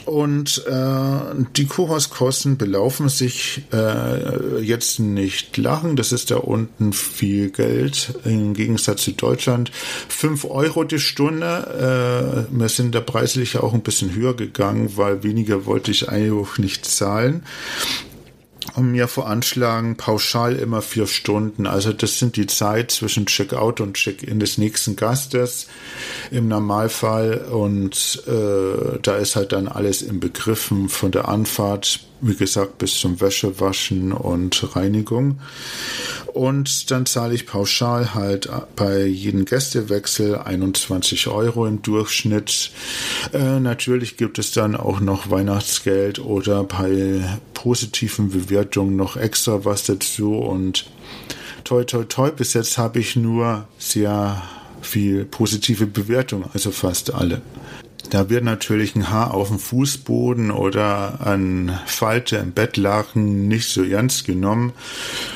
Und 0.05 0.65
äh, 0.67 1.43
die 1.55 1.65
Kuhhauskosten 1.65 2.57
belaufen 2.57 3.07
sich 3.07 3.63
äh, 3.71 4.59
jetzt 4.59 4.99
nicht 4.99 5.55
lachen. 5.57 5.95
Das 5.95 6.11
ist 6.11 6.31
da 6.31 6.37
unten 6.37 6.91
viel 6.91 7.49
Geld 7.51 8.13
im 8.25 8.53
Gegensatz 8.53 9.03
zu 9.03 9.11
Deutschland. 9.11 9.71
Fünf 10.09 10.45
Euro 10.45 10.83
die 10.83 10.99
Stunde. 10.99 12.47
Äh, 12.49 12.53
wir 12.53 12.69
sind 12.69 12.95
da 12.95 13.01
preislich 13.01 13.57
auch 13.57 13.73
ein 13.73 13.81
bisschen 13.81 14.13
höher 14.13 14.35
gegangen, 14.35 14.97
weil 14.97 15.23
weniger 15.23 15.65
wollte 15.65 15.91
ich 15.91 16.09
eigentlich 16.09 16.57
nicht 16.57 16.85
zahlen 16.85 17.43
mir 18.81 19.07
veranschlagen 19.07 19.95
pauschal 19.95 20.55
immer 20.55 20.81
vier 20.81 21.07
Stunden. 21.07 21.67
Also 21.67 21.93
das 21.93 22.19
sind 22.19 22.35
die 22.35 22.47
Zeit 22.47 22.91
zwischen 22.91 23.25
Checkout 23.27 23.81
und 23.81 23.93
Check-in 23.93 24.39
des 24.39 24.57
nächsten 24.57 24.95
Gastes 24.95 25.67
im 26.31 26.47
Normalfall. 26.47 27.45
Und 27.51 28.23
äh, 28.27 28.99
da 29.01 29.15
ist 29.15 29.35
halt 29.35 29.51
dann 29.51 29.67
alles 29.67 30.01
im 30.01 30.19
Begriffen 30.19 30.89
von 30.89 31.11
der 31.11 31.27
Anfahrt 31.27 31.99
wie 32.23 32.35
gesagt, 32.35 32.77
bis 32.77 32.99
zum 32.99 33.19
Wäschewaschen 33.19 34.11
und 34.11 34.75
Reinigung. 34.75 35.39
Und 36.27 36.89
dann 36.89 37.05
zahle 37.05 37.35
ich 37.35 37.45
pauschal 37.45 38.15
halt 38.15 38.49
bei 38.75 39.05
jedem 39.05 39.45
Gästewechsel 39.45 40.37
21 40.37 41.27
Euro 41.27 41.67
im 41.67 41.81
Durchschnitt. 41.81 42.71
Äh, 43.33 43.59
natürlich 43.59 44.17
gibt 44.17 44.39
es 44.39 44.51
dann 44.51 44.75
auch 44.75 44.99
noch 44.99 45.29
Weihnachtsgeld 45.29 46.19
oder 46.19 46.63
bei 46.63 47.23
positiven 47.53 48.29
Bewertungen 48.29 48.95
noch 48.95 49.17
extra 49.17 49.65
was 49.65 49.83
dazu. 49.83 50.37
Und 50.37 50.85
toi, 51.63 51.83
toi, 51.83 52.03
toi, 52.05 52.31
bis 52.31 52.53
jetzt 52.53 52.77
habe 52.77 52.99
ich 52.99 53.15
nur 53.15 53.67
sehr 53.77 54.41
viel 54.81 55.25
positive 55.25 55.87
Bewertungen, 55.87 56.45
also 56.53 56.71
fast 56.71 57.13
alle. 57.13 57.41
Da 58.09 58.29
wird 58.29 58.43
natürlich 58.43 58.95
ein 58.95 59.09
Haar 59.09 59.33
auf 59.33 59.47
dem 59.47 59.59
Fußboden 59.59 60.51
oder 60.51 61.25
ein 61.25 61.77
Falte 61.85 62.37
im 62.37 62.51
Bettlaken 62.51 63.47
nicht 63.47 63.67
so 63.67 63.83
ernst 63.83 64.25
genommen. 64.25 64.73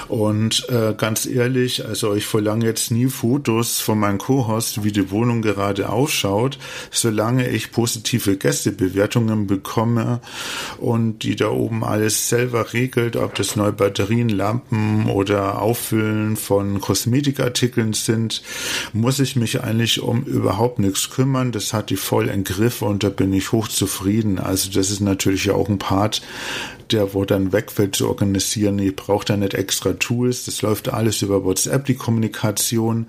Und 0.07 0.67
äh, 0.69 0.93
ganz 0.97 1.25
ehrlich, 1.25 1.85
also 1.85 2.15
ich 2.15 2.25
verlange 2.25 2.65
jetzt 2.65 2.91
nie 2.91 3.07
Fotos 3.07 3.79
von 3.79 3.99
meinem 3.99 4.17
Co-Host, 4.17 4.83
wie 4.83 4.91
die 4.91 5.11
Wohnung 5.11 5.41
gerade 5.41 5.89
ausschaut, 5.89 6.57
solange 6.91 7.49
ich 7.49 7.71
positive 7.71 8.37
Gästebewertungen 8.37 9.47
bekomme 9.47 10.21
und 10.77 11.23
die 11.23 11.35
da 11.35 11.49
oben 11.49 11.83
alles 11.83 12.29
selber 12.29 12.73
regelt, 12.73 13.15
ob 13.15 13.35
das 13.35 13.55
neue 13.55 13.73
Batterien, 13.73 14.29
Lampen 14.29 15.09
oder 15.09 15.61
Auffüllen 15.61 16.37
von 16.37 16.79
Kosmetikartikeln 16.79 17.93
sind, 17.93 18.41
muss 18.93 19.19
ich 19.19 19.35
mich 19.35 19.61
eigentlich 19.61 20.01
um 20.01 20.23
überhaupt 20.23 20.79
nichts 20.79 21.09
kümmern. 21.09 21.51
Das 21.51 21.73
hat 21.73 21.89
die 21.89 21.97
voll 21.97 22.29
in 22.29 22.43
Griff 22.43 22.81
und 22.81 23.03
da 23.03 23.09
bin 23.09 23.33
ich 23.33 23.51
hochzufrieden. 23.51 24.39
Also 24.39 24.69
das 24.71 24.89
ist 24.89 25.01
natürlich 25.01 25.51
auch 25.51 25.67
ein 25.67 25.79
Part, 25.79 26.21
der 26.91 27.13
wo 27.13 27.25
dann 27.25 27.53
wegfällt 27.53 27.95
zu 27.95 28.07
organisieren. 28.07 28.79
Ich 28.79 28.95
brauche 28.95 29.25
da 29.25 29.37
nicht 29.37 29.53
extra 29.53 29.93
Tools. 29.93 30.45
Das 30.45 30.61
läuft 30.61 30.89
alles 30.89 31.21
über 31.21 31.43
WhatsApp, 31.43 31.85
die 31.85 31.95
Kommunikation. 31.95 33.07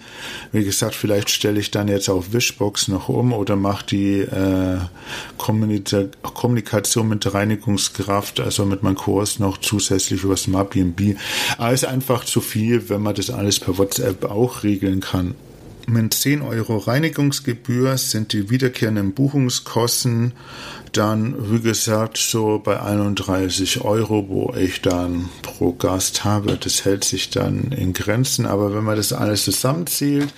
Wie 0.52 0.64
gesagt, 0.64 0.94
vielleicht 0.94 1.30
stelle 1.30 1.60
ich 1.60 1.70
dann 1.70 1.88
jetzt 1.88 2.08
auf 2.08 2.32
Wishbox 2.32 2.88
noch 2.88 3.08
um 3.08 3.32
oder 3.32 3.56
mache 3.56 3.86
die 3.86 4.20
äh, 4.20 4.78
Kommunikation 5.36 7.08
mit 7.08 7.32
Reinigungskraft, 7.32 8.40
also 8.40 8.64
mit 8.64 8.82
meinem 8.82 8.96
Kurs 8.96 9.38
noch 9.38 9.58
zusätzlich 9.58 10.24
über 10.24 10.36
SmartBnB. 10.36 11.16
Aber 11.56 11.72
es 11.72 11.82
ist 11.82 11.88
einfach 11.88 12.24
zu 12.24 12.40
viel, 12.40 12.88
wenn 12.88 13.02
man 13.02 13.14
das 13.14 13.30
alles 13.30 13.60
per 13.60 13.78
WhatsApp 13.78 14.24
auch 14.24 14.62
regeln 14.62 15.00
kann. 15.00 15.34
Mit 15.90 16.12
10 16.12 16.42
Euro 16.42 16.76
Reinigungsgebühr 16.76 17.96
sind 17.96 18.34
die 18.34 18.50
wiederkehrenden 18.50 19.14
Buchungskosten 19.14 20.34
dann, 20.92 21.34
wie 21.52 21.60
gesagt, 21.60 22.16
so 22.18 22.58
bei 22.58 22.80
31 22.80 23.82
Euro, 23.82 24.28
wo 24.28 24.54
ich 24.54 24.80
dann 24.82 25.28
pro 25.42 25.72
Gast 25.72 26.24
habe. 26.24 26.56
Das 26.56 26.84
hält 26.84 27.04
sich 27.04 27.30
dann 27.30 27.72
in 27.72 27.92
Grenzen. 27.92 28.46
Aber 28.46 28.74
wenn 28.74 28.84
man 28.84 28.96
das 28.96 29.12
alles 29.12 29.44
zusammenzählt, 29.44 30.32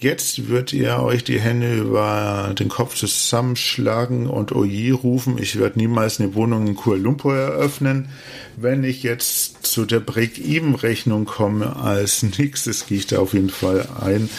jetzt 0.00 0.48
wird 0.48 0.72
ihr 0.72 0.98
euch 1.00 1.24
die 1.24 1.40
Hände 1.40 1.74
über 1.76 2.54
den 2.58 2.68
Kopf 2.68 2.94
zusammenschlagen 2.94 4.26
und 4.26 4.52
Oje 4.52 4.94
rufen. 4.94 5.38
Ich 5.38 5.58
werde 5.58 5.78
niemals 5.78 6.20
eine 6.20 6.34
Wohnung 6.34 6.66
in 6.66 6.76
Kuala 6.76 7.02
Lumpur 7.02 7.34
eröffnen. 7.34 8.08
Wenn 8.56 8.84
ich 8.84 9.02
jetzt 9.02 9.66
zu 9.66 9.84
der 9.84 10.00
Break-Even-Rechnung 10.00 11.24
komme 11.24 11.76
als 11.76 12.22
nächstes, 12.22 12.86
gehe 12.86 12.98
ich 12.98 13.06
da 13.06 13.18
auf 13.18 13.34
jeden 13.34 13.50
Fall 13.50 13.88
ein, 14.00 14.30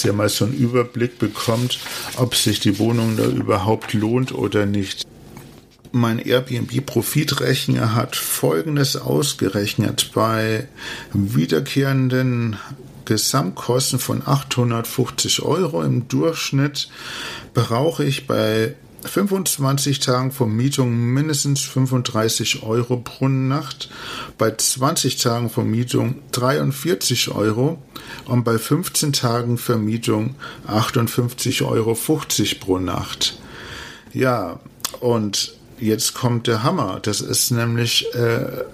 dass 0.00 0.06
ihr 0.06 0.14
mal 0.14 0.30
so 0.30 0.46
einen 0.46 0.54
Überblick 0.54 1.18
bekommt, 1.18 1.78
ob 2.16 2.34
sich 2.34 2.58
die 2.58 2.78
Wohnung 2.78 3.18
da 3.18 3.26
überhaupt 3.26 3.92
lohnt 3.92 4.32
oder 4.32 4.64
nicht. 4.64 5.06
Mein 5.92 6.18
Airbnb-Profitrechner 6.18 7.94
hat 7.94 8.16
Folgendes 8.16 8.96
ausgerechnet. 8.96 10.12
Bei 10.14 10.68
wiederkehrenden 11.12 12.56
Gesamtkosten 13.04 13.98
von 13.98 14.22
850 14.24 15.42
Euro 15.42 15.82
im 15.82 16.08
Durchschnitt 16.08 16.88
brauche 17.52 18.02
ich 18.02 18.26
bei 18.26 18.74
25 19.04 20.00
Tagen 20.00 20.32
Vermietung 20.32 20.94
mindestens 21.12 21.62
35 21.62 22.62
Euro 22.62 22.96
pro 22.98 23.28
Nacht, 23.28 23.90
bei 24.38 24.54
20 24.54 25.16
Tagen 25.16 25.50
Vermietung 25.50 26.16
43 26.32 27.30
Euro 27.30 27.82
und 28.26 28.44
bei 28.44 28.58
15 28.58 29.12
Tagen 29.12 29.58
Vermietung 29.58 30.34
58,50 30.68 31.66
Euro 31.66 31.96
pro 32.60 32.78
Nacht. 32.78 33.38
Ja, 34.12 34.60
und 35.00 35.54
jetzt 35.78 36.14
kommt 36.14 36.46
der 36.46 36.62
Hammer. 36.62 37.00
Das 37.02 37.20
ist 37.20 37.50
nämlich 37.50 38.14
äh, 38.14 38.64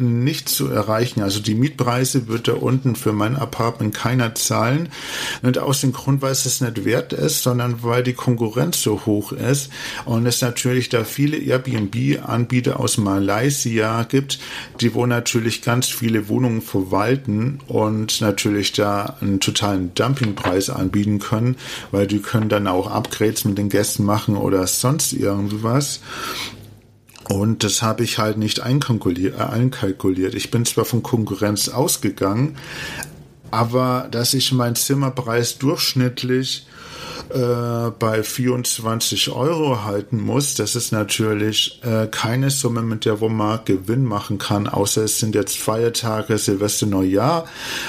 nicht 0.00 0.48
zu 0.48 0.68
erreichen. 0.68 1.22
Also 1.22 1.40
die 1.40 1.54
Mietpreise 1.54 2.28
wird 2.28 2.48
da 2.48 2.54
unten 2.54 2.96
für 2.96 3.12
mein 3.12 3.36
Apartment 3.36 3.94
keiner 3.94 4.34
zahlen. 4.34 4.88
Nicht 5.42 5.58
aus 5.58 5.80
dem 5.80 5.92
Grund, 5.92 6.22
weil 6.22 6.32
es 6.32 6.60
nicht 6.60 6.84
wert 6.84 7.12
ist, 7.12 7.42
sondern 7.42 7.82
weil 7.82 8.02
die 8.02 8.12
Konkurrenz 8.12 8.82
so 8.82 9.06
hoch 9.06 9.32
ist 9.32 9.70
und 10.04 10.26
es 10.26 10.40
natürlich 10.40 10.88
da 10.88 11.04
viele 11.04 11.36
Airbnb-Anbieter 11.36 12.80
aus 12.80 12.98
Malaysia 12.98 14.02
gibt, 14.04 14.38
die 14.80 14.94
wo 14.94 15.06
natürlich 15.06 15.62
ganz 15.62 15.86
viele 15.86 16.28
Wohnungen 16.28 16.62
verwalten 16.62 17.60
und 17.68 18.20
natürlich 18.20 18.72
da 18.72 19.16
einen 19.20 19.40
totalen 19.40 19.94
Dumpingpreis 19.94 20.70
anbieten 20.70 21.18
können, 21.18 21.56
weil 21.90 22.06
die 22.06 22.20
können 22.20 22.48
dann 22.48 22.66
auch 22.66 22.90
Upgrades 22.90 23.44
mit 23.44 23.58
den 23.58 23.68
Gästen 23.68 24.04
machen 24.04 24.36
oder 24.36 24.66
sonst 24.66 25.12
irgendwas. 25.12 26.00
Und 27.28 27.64
das 27.64 27.82
habe 27.82 28.04
ich 28.04 28.18
halt 28.18 28.38
nicht 28.38 28.60
einkalkuliert, 28.60 29.38
äh, 29.38 29.42
einkalkuliert. 29.42 30.34
Ich 30.34 30.50
bin 30.50 30.64
zwar 30.64 30.84
von 30.84 31.02
Konkurrenz 31.02 31.68
ausgegangen, 31.68 32.56
aber 33.50 34.08
dass 34.10 34.34
ich 34.34 34.52
meinen 34.52 34.76
Zimmerpreis 34.76 35.58
durchschnittlich 35.58 36.66
äh, 37.30 37.90
bei 37.98 38.22
24 38.22 39.30
Euro 39.30 39.84
halten 39.84 40.20
muss, 40.20 40.54
das 40.54 40.76
ist 40.76 40.92
natürlich 40.92 41.80
äh, 41.82 42.06
keine 42.06 42.50
Summe, 42.50 42.82
mit 42.82 43.04
der 43.04 43.20
wo 43.20 43.28
man 43.28 43.60
Gewinn 43.64 44.04
machen 44.04 44.38
kann, 44.38 44.68
außer 44.68 45.02
es 45.02 45.18
sind 45.18 45.34
jetzt 45.34 45.58
Feiertage, 45.58 46.38
Silvester, 46.38 46.86
Neujahr 46.86 47.46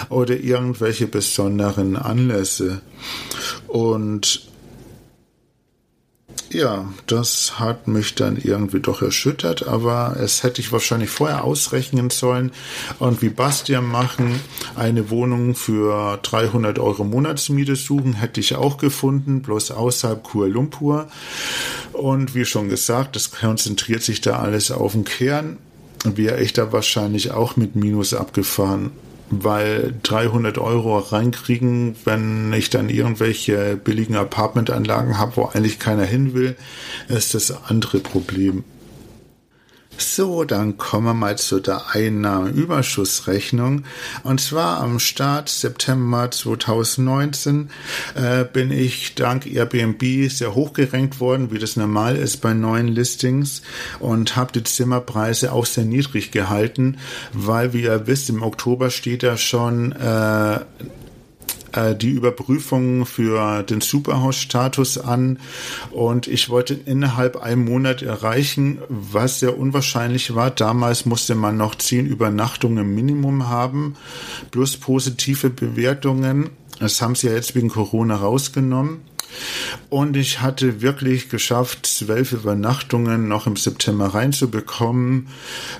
oder 0.09 0.39
irgendwelche 0.39 1.05
besonderen 1.05 1.95
Anlässe. 1.95 2.81
Und 3.67 4.46
ja, 6.51 6.91
das 7.07 7.59
hat 7.59 7.87
mich 7.87 8.15
dann 8.15 8.37
irgendwie 8.37 8.79
doch 8.79 9.01
erschüttert, 9.01 9.67
aber 9.67 10.17
es 10.19 10.43
hätte 10.43 10.61
ich 10.61 10.71
wahrscheinlich 10.71 11.09
vorher 11.09 11.43
ausrechnen 11.43 12.09
sollen 12.09 12.51
und 12.99 13.21
wie 13.21 13.29
Bastian 13.29 13.85
machen, 13.85 14.39
eine 14.75 15.09
Wohnung 15.09 15.55
für 15.55 16.19
300 16.21 16.79
Euro 16.79 17.03
Monatsmiete 17.03 17.75
suchen, 17.75 18.13
hätte 18.13 18.39
ich 18.39 18.55
auch 18.55 18.77
gefunden, 18.77 19.41
bloß 19.41 19.71
außerhalb 19.71 20.23
Kuala 20.23 20.53
Lumpur. 20.53 21.07
Und 21.93 22.35
wie 22.35 22.45
schon 22.45 22.69
gesagt, 22.69 23.15
das 23.15 23.31
konzentriert 23.31 24.03
sich 24.03 24.21
da 24.21 24.39
alles 24.39 24.71
auf 24.71 24.93
den 24.93 25.03
Kern. 25.03 25.57
Wäre 26.03 26.41
ich 26.41 26.53
da 26.53 26.71
wahrscheinlich 26.71 27.31
auch 27.31 27.57
mit 27.57 27.75
Minus 27.75 28.13
abgefahren 28.13 28.91
weil 29.29 29.93
300 30.03 30.57
Euro 30.57 30.97
reinkriegen, 30.99 31.95
wenn 32.05 32.53
ich 32.53 32.69
dann 32.69 32.89
irgendwelche 32.89 33.75
billigen 33.75 34.15
Apartmentanlagen 34.15 35.17
habe, 35.17 35.37
wo 35.37 35.45
eigentlich 35.45 35.79
keiner 35.79 36.05
hin 36.05 36.33
will, 36.33 36.55
ist 37.09 37.33
das 37.33 37.65
andere 37.65 37.99
Problem. 37.99 38.63
So, 39.99 40.43
dann 40.43 40.77
kommen 40.77 41.05
wir 41.07 41.13
mal 41.15 41.39
zu 41.39 41.59
der 41.59 41.89
Einnahmenüberschussrechnung. 41.91 43.83
Und 44.23 44.39
zwar 44.39 44.79
am 44.79 44.99
Start 44.99 45.49
September 45.49 46.29
2019 46.29 47.71
äh, 48.13 48.45
bin 48.45 48.69
ich 48.69 49.15
dank 49.15 49.47
Airbnb 49.47 50.29
sehr 50.29 50.53
hoch 50.53 50.73
gerankt 50.73 51.19
worden, 51.19 51.51
wie 51.51 51.57
das 51.57 51.77
normal 51.77 52.15
ist 52.15 52.37
bei 52.37 52.53
neuen 52.53 52.87
Listings 52.89 53.63
und 53.99 54.35
habe 54.35 54.51
die 54.51 54.63
Zimmerpreise 54.63 55.51
auch 55.51 55.65
sehr 55.65 55.85
niedrig 55.85 56.29
gehalten, 56.31 56.99
weil, 57.33 57.73
wie 57.73 57.81
ihr 57.81 58.05
wisst, 58.05 58.29
im 58.29 58.43
Oktober 58.43 58.91
steht 58.91 59.23
da 59.23 59.35
schon 59.35 59.93
äh, 59.93 60.59
äh, 61.73 61.95
die 61.95 62.09
Überprüfung 62.09 63.05
für 63.05 63.63
den 63.63 63.81
Superhaus-Status 63.81 64.97
an 64.97 65.39
und 65.91 66.27
ich 66.27 66.49
wollte 66.49 66.73
innerhalb 66.73 67.37
einem 67.37 67.65
Monat 67.65 68.01
erreichen, 68.01 68.79
was 68.89 69.39
sehr 69.39 69.57
unwahrscheinlich 69.57 70.35
war. 70.35 70.51
Damals 70.51 71.05
musste 71.05 71.35
man 71.35 71.57
noch 71.57 71.75
zehn 71.75 72.05
Übernachtungen 72.05 72.79
im 72.79 72.95
Minimum 72.95 73.47
haben, 73.47 73.95
plus 74.51 74.77
positive 74.77 75.49
Bewertungen. 75.49 76.49
Das 76.79 77.01
haben 77.01 77.15
sie 77.15 77.27
ja 77.27 77.33
jetzt 77.33 77.55
wegen 77.55 77.69
Corona 77.69 78.15
rausgenommen. 78.15 79.01
Und 79.89 80.17
ich 80.17 80.41
hatte 80.41 80.81
wirklich 80.81 81.29
geschafft, 81.29 81.85
zwölf 81.85 82.33
Übernachtungen 82.33 83.27
noch 83.27 83.47
im 83.47 83.55
September 83.55 84.07
reinzubekommen 84.07 85.29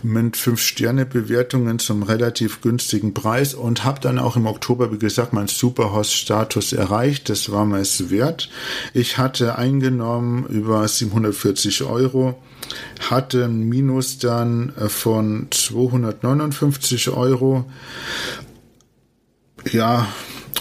mit 0.04 0.38
fünf 0.38 0.62
Sterne 0.62 1.06
Bewertungen 1.06 1.80
zum 1.80 2.04
relativ 2.04 2.62
günstigen 2.62 3.14
Preis 3.14 3.54
und 3.54 3.84
habe 3.84 4.00
dann 4.00 4.20
auch 4.20 4.36
im 4.36 4.46
Oktober, 4.46 4.92
wie 4.92 5.00
gesagt, 5.00 5.34
meinen 5.34 5.48
Superhost-Status 5.48 6.74
erreicht. 6.74 7.30
Das 7.30 7.52
war 7.52 7.66
mir 7.66 7.80
es 7.80 8.10
wert. 8.10 8.50
Ich 8.94 9.18
hatte 9.18 9.58
eingenommen 9.58 10.46
über 10.48 10.88
740 10.88 11.84
Euro 11.84 12.36
hatte 13.10 13.46
ein 13.46 13.62
Minus 13.62 14.18
dann 14.18 14.74
von 14.88 15.48
259 15.52 17.10
Euro. 17.10 17.66
Ja, 19.72 20.08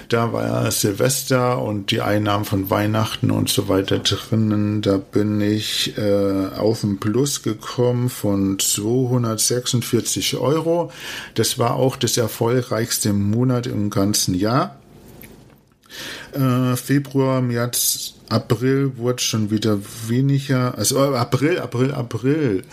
da 0.09 0.33
war 0.33 0.71
Silvester 0.71 1.61
und 1.61 1.91
die 1.91 2.01
Einnahmen 2.01 2.45
von 2.45 2.71
Weihnachten 2.71 3.31
und 3.31 3.51
so 3.51 3.69
weiter 3.69 3.99
drinnen. 3.99 4.81
Da 4.81 4.97
bin 4.97 5.41
ich 5.41 5.99
äh, 5.99 6.47
auf 6.57 6.85
ein 6.85 7.01
Plus 7.01 7.43
gekommen 7.43 8.09
von 8.09 8.59
246 8.59 10.37
Euro. 10.37 10.91
Das 11.35 11.59
war 11.59 11.75
auch 11.75 11.97
das 11.97 12.17
erfolgreichste 12.17 13.13
Monat 13.13 13.67
im 13.67 13.91
ganzen 13.91 14.35
Jahr. 14.35 14.77
Äh, 16.33 16.77
Februar, 16.77 17.41
März, 17.41 18.15
April 18.29 18.97
wurde 18.97 19.23
schon 19.23 19.51
wieder 19.51 19.79
weniger. 20.09 20.77
Also 20.77 20.99
äh, 20.99 21.17
April, 21.17 21.59
April, 21.59 21.93
April. 21.93 22.65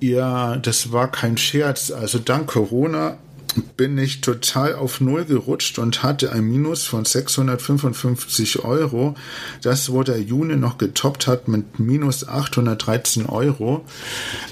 Ja, 0.00 0.56
das 0.56 0.92
war 0.92 1.10
kein 1.10 1.36
Scherz. 1.36 1.90
Also 1.90 2.18
dank 2.18 2.48
Corona 2.48 3.16
bin 3.76 3.98
ich 3.98 4.20
total 4.20 4.74
auf 4.74 5.00
Null 5.00 5.24
gerutscht 5.24 5.78
und 5.78 6.02
hatte 6.02 6.32
ein 6.32 6.44
Minus 6.44 6.84
von 6.84 7.04
655 7.04 8.64
Euro. 8.64 9.14
Das, 9.62 9.92
wo 9.92 10.02
der 10.02 10.20
Juni 10.20 10.56
noch 10.56 10.78
getoppt 10.78 11.26
hat 11.26 11.48
mit 11.48 11.78
minus 11.78 12.26
813 12.26 13.26
Euro, 13.26 13.84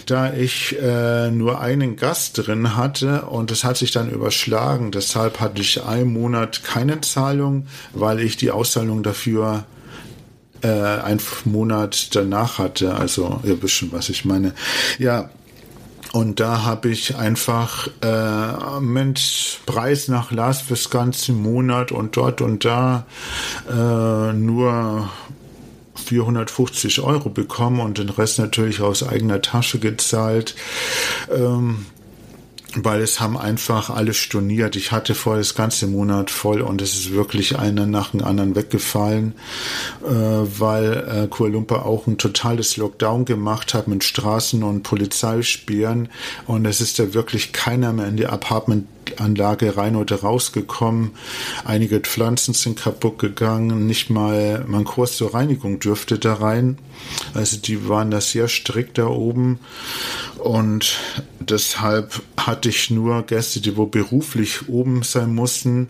da 0.06 0.32
ich 0.32 0.76
äh, 0.80 1.30
nur 1.30 1.60
einen 1.60 1.96
Gast 1.96 2.46
drin 2.46 2.76
hatte 2.76 3.22
und 3.22 3.50
es 3.50 3.64
hat 3.64 3.76
sich 3.76 3.90
dann 3.90 4.10
überschlagen. 4.10 4.90
Deshalb 4.90 5.40
hatte 5.40 5.60
ich 5.60 5.82
einen 5.84 6.12
Monat 6.12 6.62
keine 6.64 7.00
Zahlung, 7.00 7.66
weil 7.92 8.20
ich 8.20 8.36
die 8.36 8.50
Auszahlung 8.50 9.02
dafür 9.02 9.64
äh, 10.62 10.68
einen 10.68 11.20
Monat 11.44 12.14
danach 12.14 12.58
hatte. 12.58 12.94
Also 12.94 13.40
ihr 13.44 13.62
wisst 13.62 13.74
schon, 13.74 13.92
was 13.92 14.08
ich 14.08 14.24
meine. 14.24 14.54
Ja, 14.98 15.30
und 16.12 16.40
da 16.40 16.62
habe 16.62 16.90
ich 16.90 17.16
einfach 17.16 17.88
äh, 18.02 18.80
mit 18.80 19.60
Preis 19.64 20.08
nach 20.08 20.30
Last 20.30 20.62
fürs 20.62 20.90
ganze 20.90 21.32
Monat 21.32 21.90
und 21.90 22.16
dort 22.16 22.42
und 22.42 22.64
da 22.64 23.06
äh, 23.70 24.32
nur 24.34 25.08
450 25.94 27.00
Euro 27.00 27.30
bekommen 27.30 27.80
und 27.80 27.98
den 27.98 28.10
Rest 28.10 28.38
natürlich 28.38 28.80
aus 28.80 29.06
eigener 29.06 29.40
Tasche 29.40 29.78
gezahlt. 29.78 30.54
Ähm, 31.30 31.86
weil 32.76 33.00
es 33.00 33.20
haben 33.20 33.36
einfach 33.36 33.90
alle 33.90 34.14
storniert. 34.14 34.76
Ich 34.76 34.92
hatte 34.92 35.14
vor 35.14 35.36
das 35.36 35.54
ganze 35.54 35.86
Monat 35.86 36.30
voll 36.30 36.60
und 36.60 36.80
es 36.82 36.94
ist 36.94 37.12
wirklich 37.12 37.58
einer 37.58 37.86
nach 37.86 38.10
dem 38.10 38.24
anderen 38.24 38.54
weggefallen, 38.54 39.34
äh, 40.02 40.08
weil 40.08 41.24
äh, 41.24 41.26
Kuala 41.28 41.52
Lumpur 41.52 41.84
auch 41.84 42.06
ein 42.06 42.18
totales 42.18 42.76
Lockdown 42.76 43.24
gemacht 43.24 43.74
hat 43.74 43.88
mit 43.88 44.04
Straßen 44.04 44.62
und 44.62 44.82
Polizeisperren 44.82 46.08
und 46.46 46.66
es 46.66 46.80
ist 46.80 46.98
da 46.98 47.14
wirklich 47.14 47.52
keiner 47.52 47.92
mehr 47.92 48.08
in 48.08 48.16
die 48.16 48.26
Apartment 48.26 48.86
Anlage 49.18 49.76
rein 49.76 49.96
oder 49.96 50.20
rausgekommen. 50.20 51.12
Einige 51.64 52.00
Pflanzen 52.00 52.54
sind 52.54 52.78
kaputt 52.78 53.18
gegangen. 53.18 53.86
Nicht 53.86 54.10
mal 54.10 54.64
mein 54.66 54.84
Kurs 54.84 55.16
zur 55.16 55.34
Reinigung 55.34 55.80
dürfte 55.80 56.18
da 56.18 56.34
rein. 56.34 56.78
Also 57.34 57.56
die 57.56 57.88
waren 57.88 58.10
da 58.10 58.20
sehr 58.20 58.48
strikt 58.48 58.98
da 58.98 59.06
oben. 59.06 59.58
Und 60.38 60.98
deshalb 61.40 62.22
hatte 62.36 62.68
ich 62.68 62.90
nur 62.90 63.22
Gäste, 63.22 63.60
die 63.60 63.76
wo 63.76 63.86
beruflich 63.86 64.68
oben 64.68 65.02
sein 65.02 65.34
mussten 65.34 65.88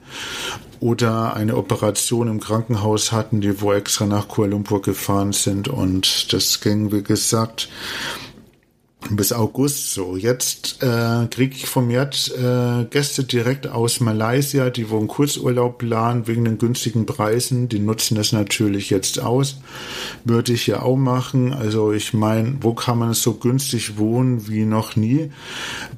oder 0.83 1.35
eine 1.37 1.57
Operation 1.57 2.27
im 2.29 2.41
Krankenhaus 2.41 3.13
hatten, 3.13 3.41
die 3.41 3.61
wo 3.61 3.73
extra 3.73 4.05
nach 4.05 4.27
Kuala 4.27 4.51
Lumpur 4.51 4.83
gefahren 4.83 5.33
sind. 5.33 5.69
Und 5.69 6.33
das 6.33 6.61
ging, 6.61 6.93
wie 6.93 7.05
gesagt, 7.05 7.69
bis 9.11 9.33
August 9.33 9.93
so. 9.93 10.17
Jetzt 10.17 10.83
äh, 10.83 11.27
kriege 11.29 11.55
ich 11.55 11.67
vermehrt 11.67 12.33
äh, 12.37 12.85
Gäste 12.85 13.25
direkt 13.25 13.67
aus 13.67 14.01
Malaysia, 14.01 14.71
die 14.71 14.91
wollen 14.91 15.09
Kurzurlaub 15.09 15.79
planen 15.79 16.27
wegen 16.27 16.45
den 16.45 16.59
günstigen 16.59 17.07
Preisen. 17.07 17.69
Die 17.69 17.79
nutzen 17.79 18.15
das 18.15 18.33
natürlich 18.33 18.91
jetzt 18.91 19.21
aus. 19.21 19.57
Würde 20.25 20.53
ich 20.53 20.67
ja 20.67 20.83
auch 20.83 20.97
machen. 20.97 21.53
Also 21.53 21.93
ich 21.93 22.15
meine, 22.15 22.57
wo 22.61 22.75
kann 22.75 22.99
man 22.99 23.15
so 23.15 23.35
günstig 23.35 23.99
wohnen 23.99 24.49
wie 24.49 24.65
noch 24.65 24.97
nie? 24.97 25.31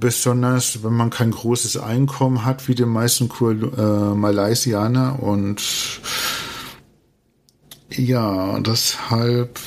Besonders 0.01 0.83
wenn 0.83 0.95
man 0.95 1.11
kein 1.11 1.31
großes 1.31 1.77
Einkommen 1.77 2.45
hat, 2.45 2.69
wie 2.69 2.75
die 2.75 2.85
meisten 2.85 3.29
äh, 3.29 4.15
Malaysianer. 4.15 5.23
Und 5.23 5.63
ja, 7.91 8.59
deshalb 8.61 9.61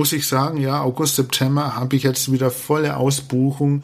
muss 0.00 0.14
ich 0.14 0.26
sagen, 0.26 0.56
ja, 0.56 0.80
August, 0.80 1.16
September 1.16 1.76
habe 1.76 1.94
ich 1.94 2.04
jetzt 2.04 2.32
wieder 2.32 2.50
volle 2.50 2.96
Ausbuchung, 2.96 3.82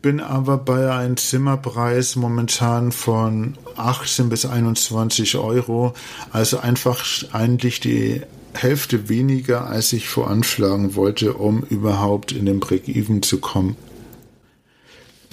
bin 0.00 0.20
aber 0.20 0.58
bei 0.58 0.94
einem 0.94 1.16
Zimmerpreis 1.16 2.14
momentan 2.14 2.92
von 2.92 3.58
18 3.76 4.28
bis 4.28 4.46
21 4.46 5.36
Euro, 5.38 5.92
also 6.30 6.60
einfach 6.60 7.04
eigentlich 7.32 7.80
die 7.80 8.22
Hälfte 8.54 9.08
weniger, 9.08 9.66
als 9.66 9.92
ich 9.92 10.08
voranschlagen 10.08 10.94
wollte, 10.94 11.32
um 11.32 11.64
überhaupt 11.64 12.30
in 12.30 12.46
den 12.46 12.60
Break-Even 12.60 13.22
zu 13.22 13.38
kommen. 13.38 13.74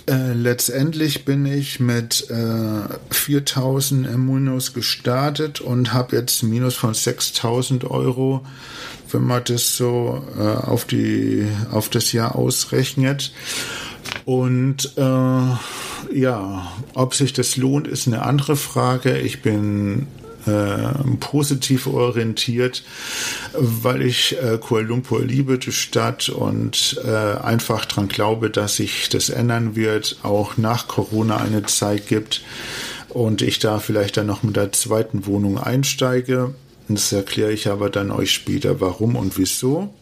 Äh, 0.06 0.34
letztendlich 0.34 1.24
bin 1.26 1.46
ich 1.46 1.80
mit 1.80 2.30
äh, 2.30 3.13
4000 3.13 4.08
im 4.08 4.26
gestartet 4.74 5.62
und 5.62 5.94
habe 5.94 6.18
jetzt 6.18 6.44
Minus 6.44 6.76
von 6.76 6.94
6000 6.94 7.89
Euro 7.89 8.46
wenn 9.13 9.24
man 9.24 9.44
das 9.46 9.78
so 9.78 10.24
äh, 10.38 10.42
auf, 10.42 10.86
die, 10.86 11.48
auf 11.72 11.89
das 11.89 12.12
Jahr 12.12 12.36
ausrechnet. 12.36 13.32
Und 14.26 14.94
äh, 14.98 16.20
ja, 16.20 16.72
ob 16.94 17.16
sich 17.16 17.34
das 17.34 17.56
lohnt, 17.56 17.88
ist 17.88 18.08
eine 18.08 18.24
andere 18.24 18.56
Frage. 18.56 19.18
Ich 19.20 19.42
bin 19.42 20.08
äh, 20.45 21.17
positiv 21.19 21.88
orientiert, 21.88 22.84
weil 23.53 24.01
ich 24.01 24.38
äh, 24.41 24.58
Kuala 24.58 24.88
Lumpur 24.88 25.23
liebe, 25.23 25.58
die 25.58 25.71
Stadt, 25.71 26.29
und 26.29 26.99
äh, 27.06 27.10
einfach 27.10 27.86
daran 27.86 28.08
glaube, 28.08 28.49
dass 28.49 28.77
sich 28.77 29.10
das 29.10 29.29
ändern 29.29 29.75
wird, 29.75 30.17
auch 30.23 30.58
nach 30.58 30.88
Corona 30.88 31.38
eine 31.38 31.63
Zeit 31.63 32.08
gibt 32.08 32.41
und 33.10 33.41
ich 33.41 33.60
da 33.60 33.79
vielleicht 33.79 34.17
dann 34.17 34.27
noch 34.27 34.43
mit 34.43 34.56
der 34.56 34.71
zweiten 34.71 35.25
Wohnung 35.25 35.58
einsteige. 35.58 36.53
Das 36.88 37.12
erkläre 37.12 37.51
ich 37.51 37.69
aber 37.69 37.89
dann 37.89 38.12
euch 38.12 38.32
später, 38.32 38.82
warum 38.82 39.15
und 39.15 39.38
wieso. 39.38 39.93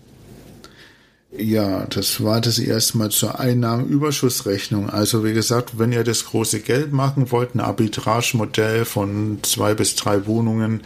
Ja, 1.38 1.86
das 1.86 2.22
war 2.22 2.42
das 2.42 2.60
erstmal 2.60 3.10
zur 3.10 3.40
Einnahmenüberschussrechnung. 3.40 4.90
Also 4.90 5.24
wie 5.24 5.32
gesagt, 5.32 5.80
wenn 5.80 5.94
ihr 5.94 6.04
das 6.04 6.26
große 6.26 6.60
Geld 6.60 6.92
machen 6.92 7.32
wollt, 7.32 7.56
ein 7.56 7.62
Arbitragemodell 7.62 8.84
von 8.84 9.40
zwei 9.42 9.74
bis 9.74 9.96
drei 9.96 10.26
Wohnungen, 10.26 10.82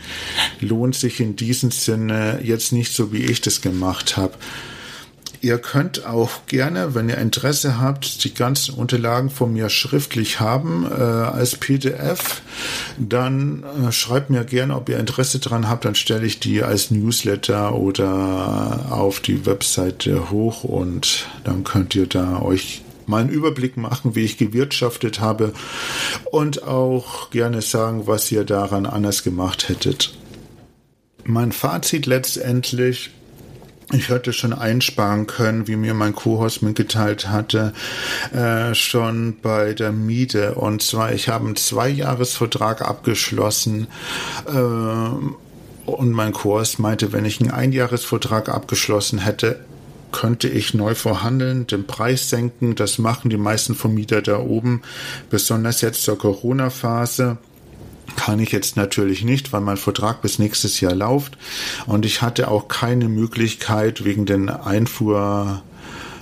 lohnt 0.59 0.93
sich 0.93 1.19
in 1.19 1.35
diesem 1.35 1.71
Sinne 1.71 2.41
jetzt 2.43 2.73
nicht 2.73 2.93
so, 2.93 3.11
wie 3.11 3.23
ich 3.23 3.41
das 3.41 3.61
gemacht 3.61 4.17
habe. 4.17 4.33
Ihr 5.45 5.59
könnt 5.59 6.07
auch 6.07 6.47
gerne, 6.47 6.95
wenn 6.95 7.07
ihr 7.07 7.19
Interesse 7.19 7.79
habt, 7.79 8.23
die 8.23 8.33
ganzen 8.33 8.73
Unterlagen 8.73 9.29
von 9.29 9.53
mir 9.53 9.69
schriftlich 9.69 10.39
haben 10.39 10.87
äh, 10.89 10.95
als 10.95 11.55
PDF. 11.55 12.41
Dann 12.97 13.63
äh, 13.63 13.91
schreibt 13.91 14.31
mir 14.31 14.43
gerne, 14.43 14.75
ob 14.75 14.89
ihr 14.89 14.97
Interesse 14.97 15.37
daran 15.37 15.69
habt. 15.69 15.85
Dann 15.85 15.93
stelle 15.93 16.25
ich 16.25 16.39
die 16.39 16.63
als 16.63 16.89
Newsletter 16.89 17.75
oder 17.75 18.87
auf 18.89 19.19
die 19.19 19.45
Webseite 19.45 20.31
hoch 20.31 20.63
und 20.63 21.27
dann 21.43 21.63
könnt 21.63 21.93
ihr 21.93 22.07
da 22.07 22.41
euch 22.41 22.81
mal 23.05 23.21
einen 23.21 23.29
Überblick 23.29 23.77
machen, 23.77 24.15
wie 24.15 24.25
ich 24.25 24.39
gewirtschaftet 24.39 25.19
habe 25.19 25.53
und 26.31 26.63
auch 26.63 27.29
gerne 27.29 27.61
sagen, 27.61 28.07
was 28.07 28.31
ihr 28.31 28.45
daran 28.45 28.87
anders 28.87 29.21
gemacht 29.21 29.69
hättet. 29.69 30.17
Mein 31.23 31.51
Fazit 31.51 32.07
letztendlich 32.07 33.11
ich 33.91 34.09
hätte 34.09 34.33
schon 34.33 34.53
einsparen 34.53 35.27
können, 35.27 35.67
wie 35.67 35.75
mir 35.75 35.93
mein 35.93 36.15
Co-Host 36.15 36.63
mitgeteilt 36.63 37.27
hatte, 37.29 37.73
äh, 38.33 38.73
schon 38.73 39.37
bei 39.41 39.73
der 39.73 39.91
Miete. 39.91 40.55
Und 40.55 40.81
zwar, 40.81 41.13
ich 41.13 41.29
habe 41.29 41.45
einen 41.45 41.55
Zweijahresvertrag 41.55 42.81
abgeschlossen. 42.81 43.87
Äh, 44.47 45.89
und 45.89 46.11
mein 46.11 46.33
Co-Host 46.33 46.79
meinte, 46.79 47.13
wenn 47.13 47.25
ich 47.25 47.39
einen 47.39 47.51
Einjahresvertrag 47.51 48.49
abgeschlossen 48.49 49.19
hätte, 49.19 49.59
könnte 50.11 50.47
ich 50.47 50.73
neu 50.73 50.95
verhandeln, 50.95 51.67
den 51.67 51.85
Preis 51.85 52.29
senken. 52.29 52.73
Das 52.75 52.97
machen 52.97 53.29
die 53.29 53.37
meisten 53.37 53.75
Vermieter 53.75 54.21
da 54.21 54.39
oben, 54.39 54.81
besonders 55.29 55.81
jetzt 55.81 56.03
zur 56.03 56.17
Corona-Phase. 56.17 57.37
Kann 58.15 58.39
ich 58.39 58.51
jetzt 58.51 58.77
natürlich 58.77 59.23
nicht, 59.23 59.53
weil 59.53 59.61
mein 59.61 59.77
Vertrag 59.77 60.21
bis 60.21 60.39
nächstes 60.39 60.79
Jahr 60.79 60.95
läuft 60.95 61.37
und 61.85 62.05
ich 62.05 62.21
hatte 62.21 62.49
auch 62.49 62.67
keine 62.67 63.09
Möglichkeit 63.09 64.05
wegen 64.05 64.25
den 64.25 64.49
Einfuhr 64.49 65.61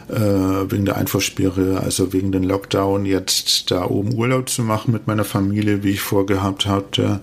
äh, 0.10 0.72
wegen 0.72 0.86
der 0.86 0.98
Einfuhrsperre, 0.98 1.82
also 1.82 2.14
wegen 2.14 2.32
den 2.32 2.44
Lockdown, 2.44 3.06
jetzt 3.06 3.72
da 3.72 3.86
oben 3.86 4.14
Urlaub 4.14 4.50
zu 4.50 4.62
machen 4.62 4.92
mit 4.92 5.08
meiner 5.08 5.24
Familie, 5.24 5.84
wie 5.84 5.92
ich 5.92 6.02
vorgehabt 6.02 6.66
hatte. 6.66 7.22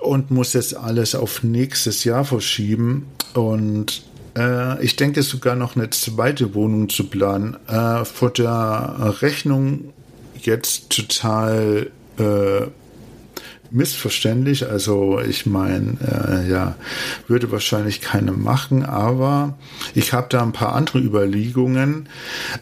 Und 0.00 0.30
muss 0.30 0.52
jetzt 0.52 0.76
alles 0.76 1.14
auf 1.14 1.42
nächstes 1.42 2.04
Jahr 2.04 2.24
verschieben. 2.24 3.06
Und 3.34 4.02
äh, 4.36 4.82
ich 4.84 4.96
denke 4.96 5.22
sogar 5.22 5.56
noch 5.56 5.76
eine 5.76 5.90
zweite 5.90 6.54
Wohnung 6.54 6.88
zu 6.88 7.04
planen. 7.04 7.56
Äh, 7.66 8.04
vor 8.04 8.30
der 8.30 9.16
Rechnung 9.20 9.92
jetzt 10.40 10.90
total 10.90 11.90
äh, 12.18 12.66
missverständlich. 13.70 14.68
Also 14.68 15.20
ich 15.20 15.46
meine, 15.46 15.96
äh, 16.00 16.50
ja, 16.50 16.76
würde 17.26 17.50
wahrscheinlich 17.52 18.00
keine 18.00 18.32
machen, 18.32 18.84
aber 18.84 19.58
ich 19.94 20.12
habe 20.12 20.28
da 20.30 20.42
ein 20.42 20.52
paar 20.52 20.74
andere 20.74 20.98
Überlegungen. 20.98 22.08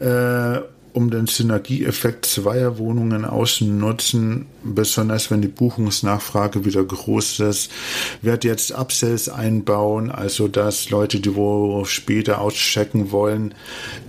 Äh, 0.00 0.60
um 0.96 1.10
den 1.10 1.26
Synergieeffekt 1.26 2.24
zweier 2.24 2.78
Wohnungen 2.78 3.26
auszunutzen, 3.26 4.46
besonders 4.64 5.30
wenn 5.30 5.42
die 5.42 5.48
Buchungsnachfrage 5.48 6.64
wieder 6.64 6.82
groß 6.82 7.40
ist. 7.40 7.70
Werde 8.22 8.48
jetzt 8.48 8.72
Upsells 8.72 9.28
einbauen, 9.28 10.10
also 10.10 10.48
dass 10.48 10.88
Leute, 10.88 11.20
die 11.20 11.36
wo 11.36 11.84
später 11.84 12.40
auschecken 12.40 13.12
wollen, 13.12 13.54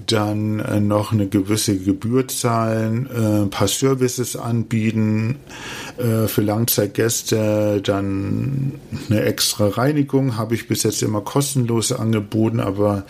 dann 0.05 0.59
äh, 0.59 0.79
noch 0.79 1.11
eine 1.11 1.27
gewisse 1.27 1.77
Gebühr 1.77 2.25
zahlen, 2.29 3.09
äh, 3.13 3.41
ein 3.41 3.49
paar 3.49 3.67
Services 3.67 4.37
anbieten, 4.37 5.39
äh, 5.97 6.27
für 6.27 6.41
Langzeitgäste 6.41 7.81
dann 7.83 8.73
eine 9.09 9.23
extra 9.23 9.67
Reinigung 9.67 10.37
habe 10.37 10.55
ich 10.55 10.67
bis 10.67 10.83
jetzt 10.83 11.01
immer 11.01 11.21
kostenlos 11.21 11.91
angeboten, 11.91 12.59
aber 12.59 13.05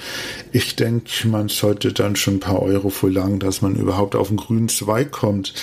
ich 0.51 0.75
denke, 0.75 1.27
man 1.27 1.49
sollte 1.49 1.93
dann 1.93 2.15
schon 2.15 2.35
ein 2.35 2.39
paar 2.39 2.61
Euro 2.61 2.89
verlangen, 2.89 3.39
dass 3.39 3.61
man 3.61 3.75
überhaupt 3.75 4.15
auf 4.15 4.29
den 4.29 4.37
grünen 4.37 4.69
Zweig 4.69 5.11
kommt. 5.11 5.53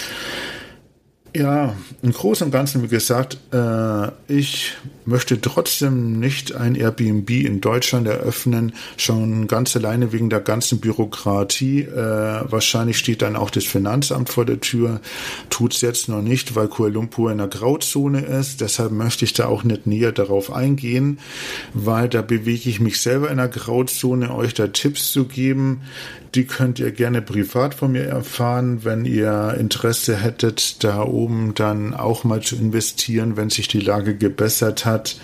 Ja, 1.37 1.75
im 2.01 2.13
Großen 2.13 2.45
und 2.45 2.53
Ganzen, 2.53 2.85
wie 2.85 2.89
gesagt, 2.89 3.39
äh, 3.53 4.09
ich 4.29 4.75
möchte 5.05 5.41
trotzdem 5.41 6.21
nicht 6.21 6.55
ein 6.55 6.77
Airbnb 6.77 7.29
in 7.29 7.61
Deutschland 7.61 8.07
eröffnen, 8.07 8.73
schon 8.97 9.49
ganz 9.49 9.75
alleine 9.75 10.13
wegen 10.13 10.31
der 10.31 10.41
ganzen 10.41 10.79
Bürokratie. 10.79 11.81
Äh, 11.81 11.97
wahrscheinlich 11.97 12.99
steht 12.99 13.21
dann 13.21 13.35
auch 13.35 13.51
das 13.51 13.65
Finanzamt 13.65 14.29
vor 14.29 14.45
der 14.45 14.61
Tür, 14.61 15.01
tut's 15.51 15.81
jetzt 15.81 16.09
noch 16.09 16.23
nicht, 16.23 16.55
weil 16.55 16.69
Kuala 16.69 16.95
Lumpur 16.95 17.33
in 17.33 17.39
der 17.39 17.49
Grauzone 17.49 18.21
ist. 18.21 18.61
Deshalb 18.61 18.93
möchte 18.93 19.25
ich 19.25 19.33
da 19.33 19.47
auch 19.47 19.65
nicht 19.65 19.89
näher 19.89 20.13
darauf 20.13 20.53
eingehen, 20.53 21.19
weil 21.73 22.09
da 22.09 22.23
bewege 22.23 22.71
ich 22.71 22.79
mich 22.79 23.01
selber 23.01 23.29
in 23.33 23.39
der 23.39 23.49
Grauzone, 23.49 24.33
euch 24.33 24.55
da 24.55 24.69
Tipps 24.69 25.11
zu 25.11 25.25
geben. 25.25 25.81
Die 26.35 26.47
könnt 26.47 26.81
ihr 26.81 26.91
gerne 26.91 27.23
privat 27.23 27.75
von 27.75 27.93
mir 27.93 28.07
erfahren, 28.07 28.85
wenn 28.85 29.05
ihr 29.05 29.55
Interesse 29.59 30.17
hättet, 30.17 30.83
da 30.83 31.03
oben 31.03 31.24
dann 31.55 31.95
auch 31.95 32.25
mal 32.25 32.43
zu 32.43 32.57
investieren, 32.57 33.37
wenn 33.37 33.51
sich 33.51 33.69
die 33.69 33.81
Lage 33.81 34.17
gebessert 34.17 34.85
hat. 34.85 35.19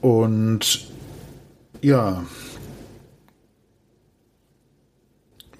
Und 0.00 0.86
ja, 1.82 2.24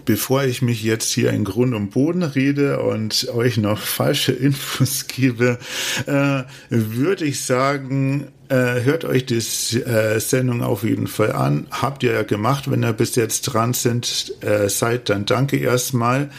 bevor 0.06 0.44
ich 0.44 0.62
mich 0.62 0.82
jetzt 0.82 1.12
hier 1.12 1.30
in 1.30 1.44
Grund 1.44 1.74
und 1.74 1.90
Boden 1.90 2.22
rede 2.22 2.80
und 2.80 3.28
euch 3.34 3.58
noch 3.58 3.78
falsche 3.78 4.32
Infos 4.32 5.06
gebe, 5.08 5.58
äh, 6.06 6.42
würde 6.70 7.24
ich 7.24 7.44
sagen, 7.44 8.28
äh, 8.48 8.82
hört 8.82 9.04
euch 9.04 9.26
die 9.26 9.36
äh, 9.36 10.18
Sendung 10.20 10.62
auf 10.62 10.84
jeden 10.84 11.08
Fall 11.08 11.32
an. 11.32 11.66
Habt 11.70 12.02
ihr 12.02 12.12
ja 12.12 12.22
gemacht, 12.22 12.70
wenn 12.70 12.84
ihr 12.84 12.92
bis 12.92 13.16
jetzt 13.16 13.42
dran 13.42 13.74
sind, 13.74 14.32
äh, 14.40 14.68
seid, 14.68 15.08
dann 15.10 15.26
danke 15.26 15.58
erstmal. 15.58 16.30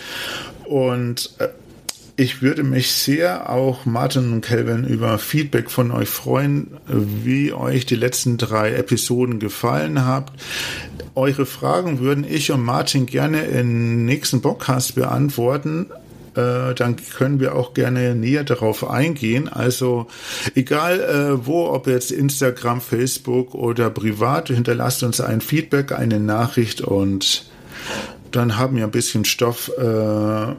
Und 0.63 1.35
äh, 1.39 1.49
ich 2.17 2.41
würde 2.41 2.63
mich 2.63 2.91
sehr 2.91 3.49
auch 3.49 3.85
Martin 3.85 4.33
und 4.33 4.41
Kelvin 4.41 4.85
über 4.85 5.19
Feedback 5.19 5.69
von 5.69 5.91
euch 5.91 6.09
freuen, 6.09 6.71
wie 6.87 7.53
euch 7.53 7.85
die 7.85 7.95
letzten 7.95 8.37
drei 8.37 8.73
Episoden 8.73 9.39
gefallen 9.39 10.03
habt. 10.03 10.33
Eure 11.13 11.45
Fragen 11.45 11.99
würden 11.99 12.25
ich 12.27 12.51
und 12.51 12.63
Martin 12.63 13.05
gerne 13.05 13.43
im 13.43 14.05
nächsten 14.05 14.41
Podcast 14.41 14.95
beantworten 14.95 15.87
äh, 16.37 16.75
dann 16.75 16.95
können 16.95 17.39
wir 17.39 17.55
auch 17.55 17.73
gerne 17.73 18.13
näher 18.15 18.43
darauf 18.43 18.87
eingehen. 18.87 19.47
Also 19.47 20.07
egal 20.53 20.99
äh, 20.99 21.45
wo, 21.45 21.67
ob 21.67 21.87
jetzt 21.87 22.11
Instagram, 22.11 22.79
Facebook 22.79 23.55
oder 23.55 23.89
privat, 23.89 24.49
hinterlasst 24.49 25.01
uns 25.01 25.19
ein 25.19 25.41
Feedback, 25.41 25.91
eine 25.91 26.19
Nachricht 26.19 26.81
und 26.81 27.45
dann 28.31 28.57
haben 28.57 28.77
wir 28.77 28.83
ein 28.83 28.91
bisschen 28.91 29.25
Stoff, 29.25 29.71
äh, 29.79 30.55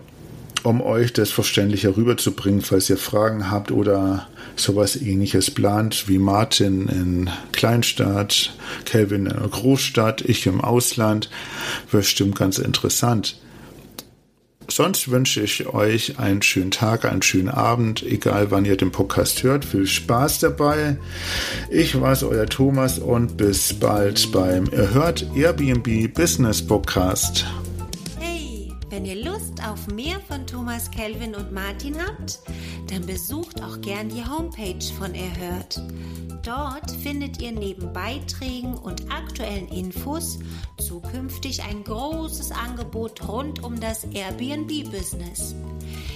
um 0.64 0.80
euch 0.80 1.12
das 1.12 1.30
verständlicher 1.30 1.96
rüberzubringen, 1.96 2.62
falls 2.62 2.90
ihr 2.90 2.96
Fragen 2.96 3.50
habt 3.50 3.70
oder 3.70 4.28
sowas 4.56 4.96
ähnliches 4.96 5.50
plant, 5.50 6.08
wie 6.08 6.18
Martin 6.18 6.88
in 6.88 7.30
Kleinstadt, 7.52 8.54
Kelvin 8.84 9.26
in 9.26 9.32
einer 9.32 9.48
Großstadt, 9.48 10.22
ich 10.22 10.46
im 10.46 10.60
Ausland. 10.60 11.30
Bestimmt 11.90 12.36
ganz 12.36 12.58
interessant. 12.58 13.40
Sonst 14.70 15.10
wünsche 15.10 15.40
ich 15.40 15.66
euch 15.66 16.18
einen 16.18 16.42
schönen 16.42 16.70
Tag, 16.70 17.06
einen 17.06 17.22
schönen 17.22 17.48
Abend, 17.48 18.02
egal 18.02 18.50
wann 18.50 18.66
ihr 18.66 18.76
den 18.76 18.92
Podcast 18.92 19.42
hört. 19.42 19.64
Viel 19.64 19.86
Spaß 19.86 20.40
dabei. 20.40 20.98
Ich 21.70 21.98
war's, 21.98 22.22
euer 22.22 22.46
Thomas 22.46 22.98
und 22.98 23.38
bis 23.38 23.72
bald 23.72 24.30
beim 24.30 24.66
Erhört 24.66 25.24
Airbnb 25.34 26.12
Business 26.12 26.64
Podcast. 26.64 27.46
Wenn 28.98 29.06
ihr 29.06 29.24
Lust 29.24 29.64
auf 29.64 29.86
mehr 29.86 30.18
von 30.18 30.44
Thomas, 30.44 30.90
Kelvin 30.90 31.36
und 31.36 31.52
Martin 31.52 32.04
habt, 32.04 32.40
dann 32.90 33.06
besucht 33.06 33.62
auch 33.62 33.80
gern 33.80 34.08
die 34.08 34.24
Homepage 34.24 34.84
von 34.98 35.14
Erhört. 35.14 35.80
Dort 36.42 36.90
findet 36.90 37.40
ihr 37.40 37.52
neben 37.52 37.92
Beiträgen 37.92 38.74
und 38.74 39.08
aktuellen 39.08 39.68
Infos 39.68 40.40
zukünftig 40.78 41.62
ein 41.62 41.84
großes 41.84 42.50
Angebot 42.50 43.28
rund 43.28 43.62
um 43.62 43.78
das 43.78 44.02
Airbnb-Business. 44.02 45.54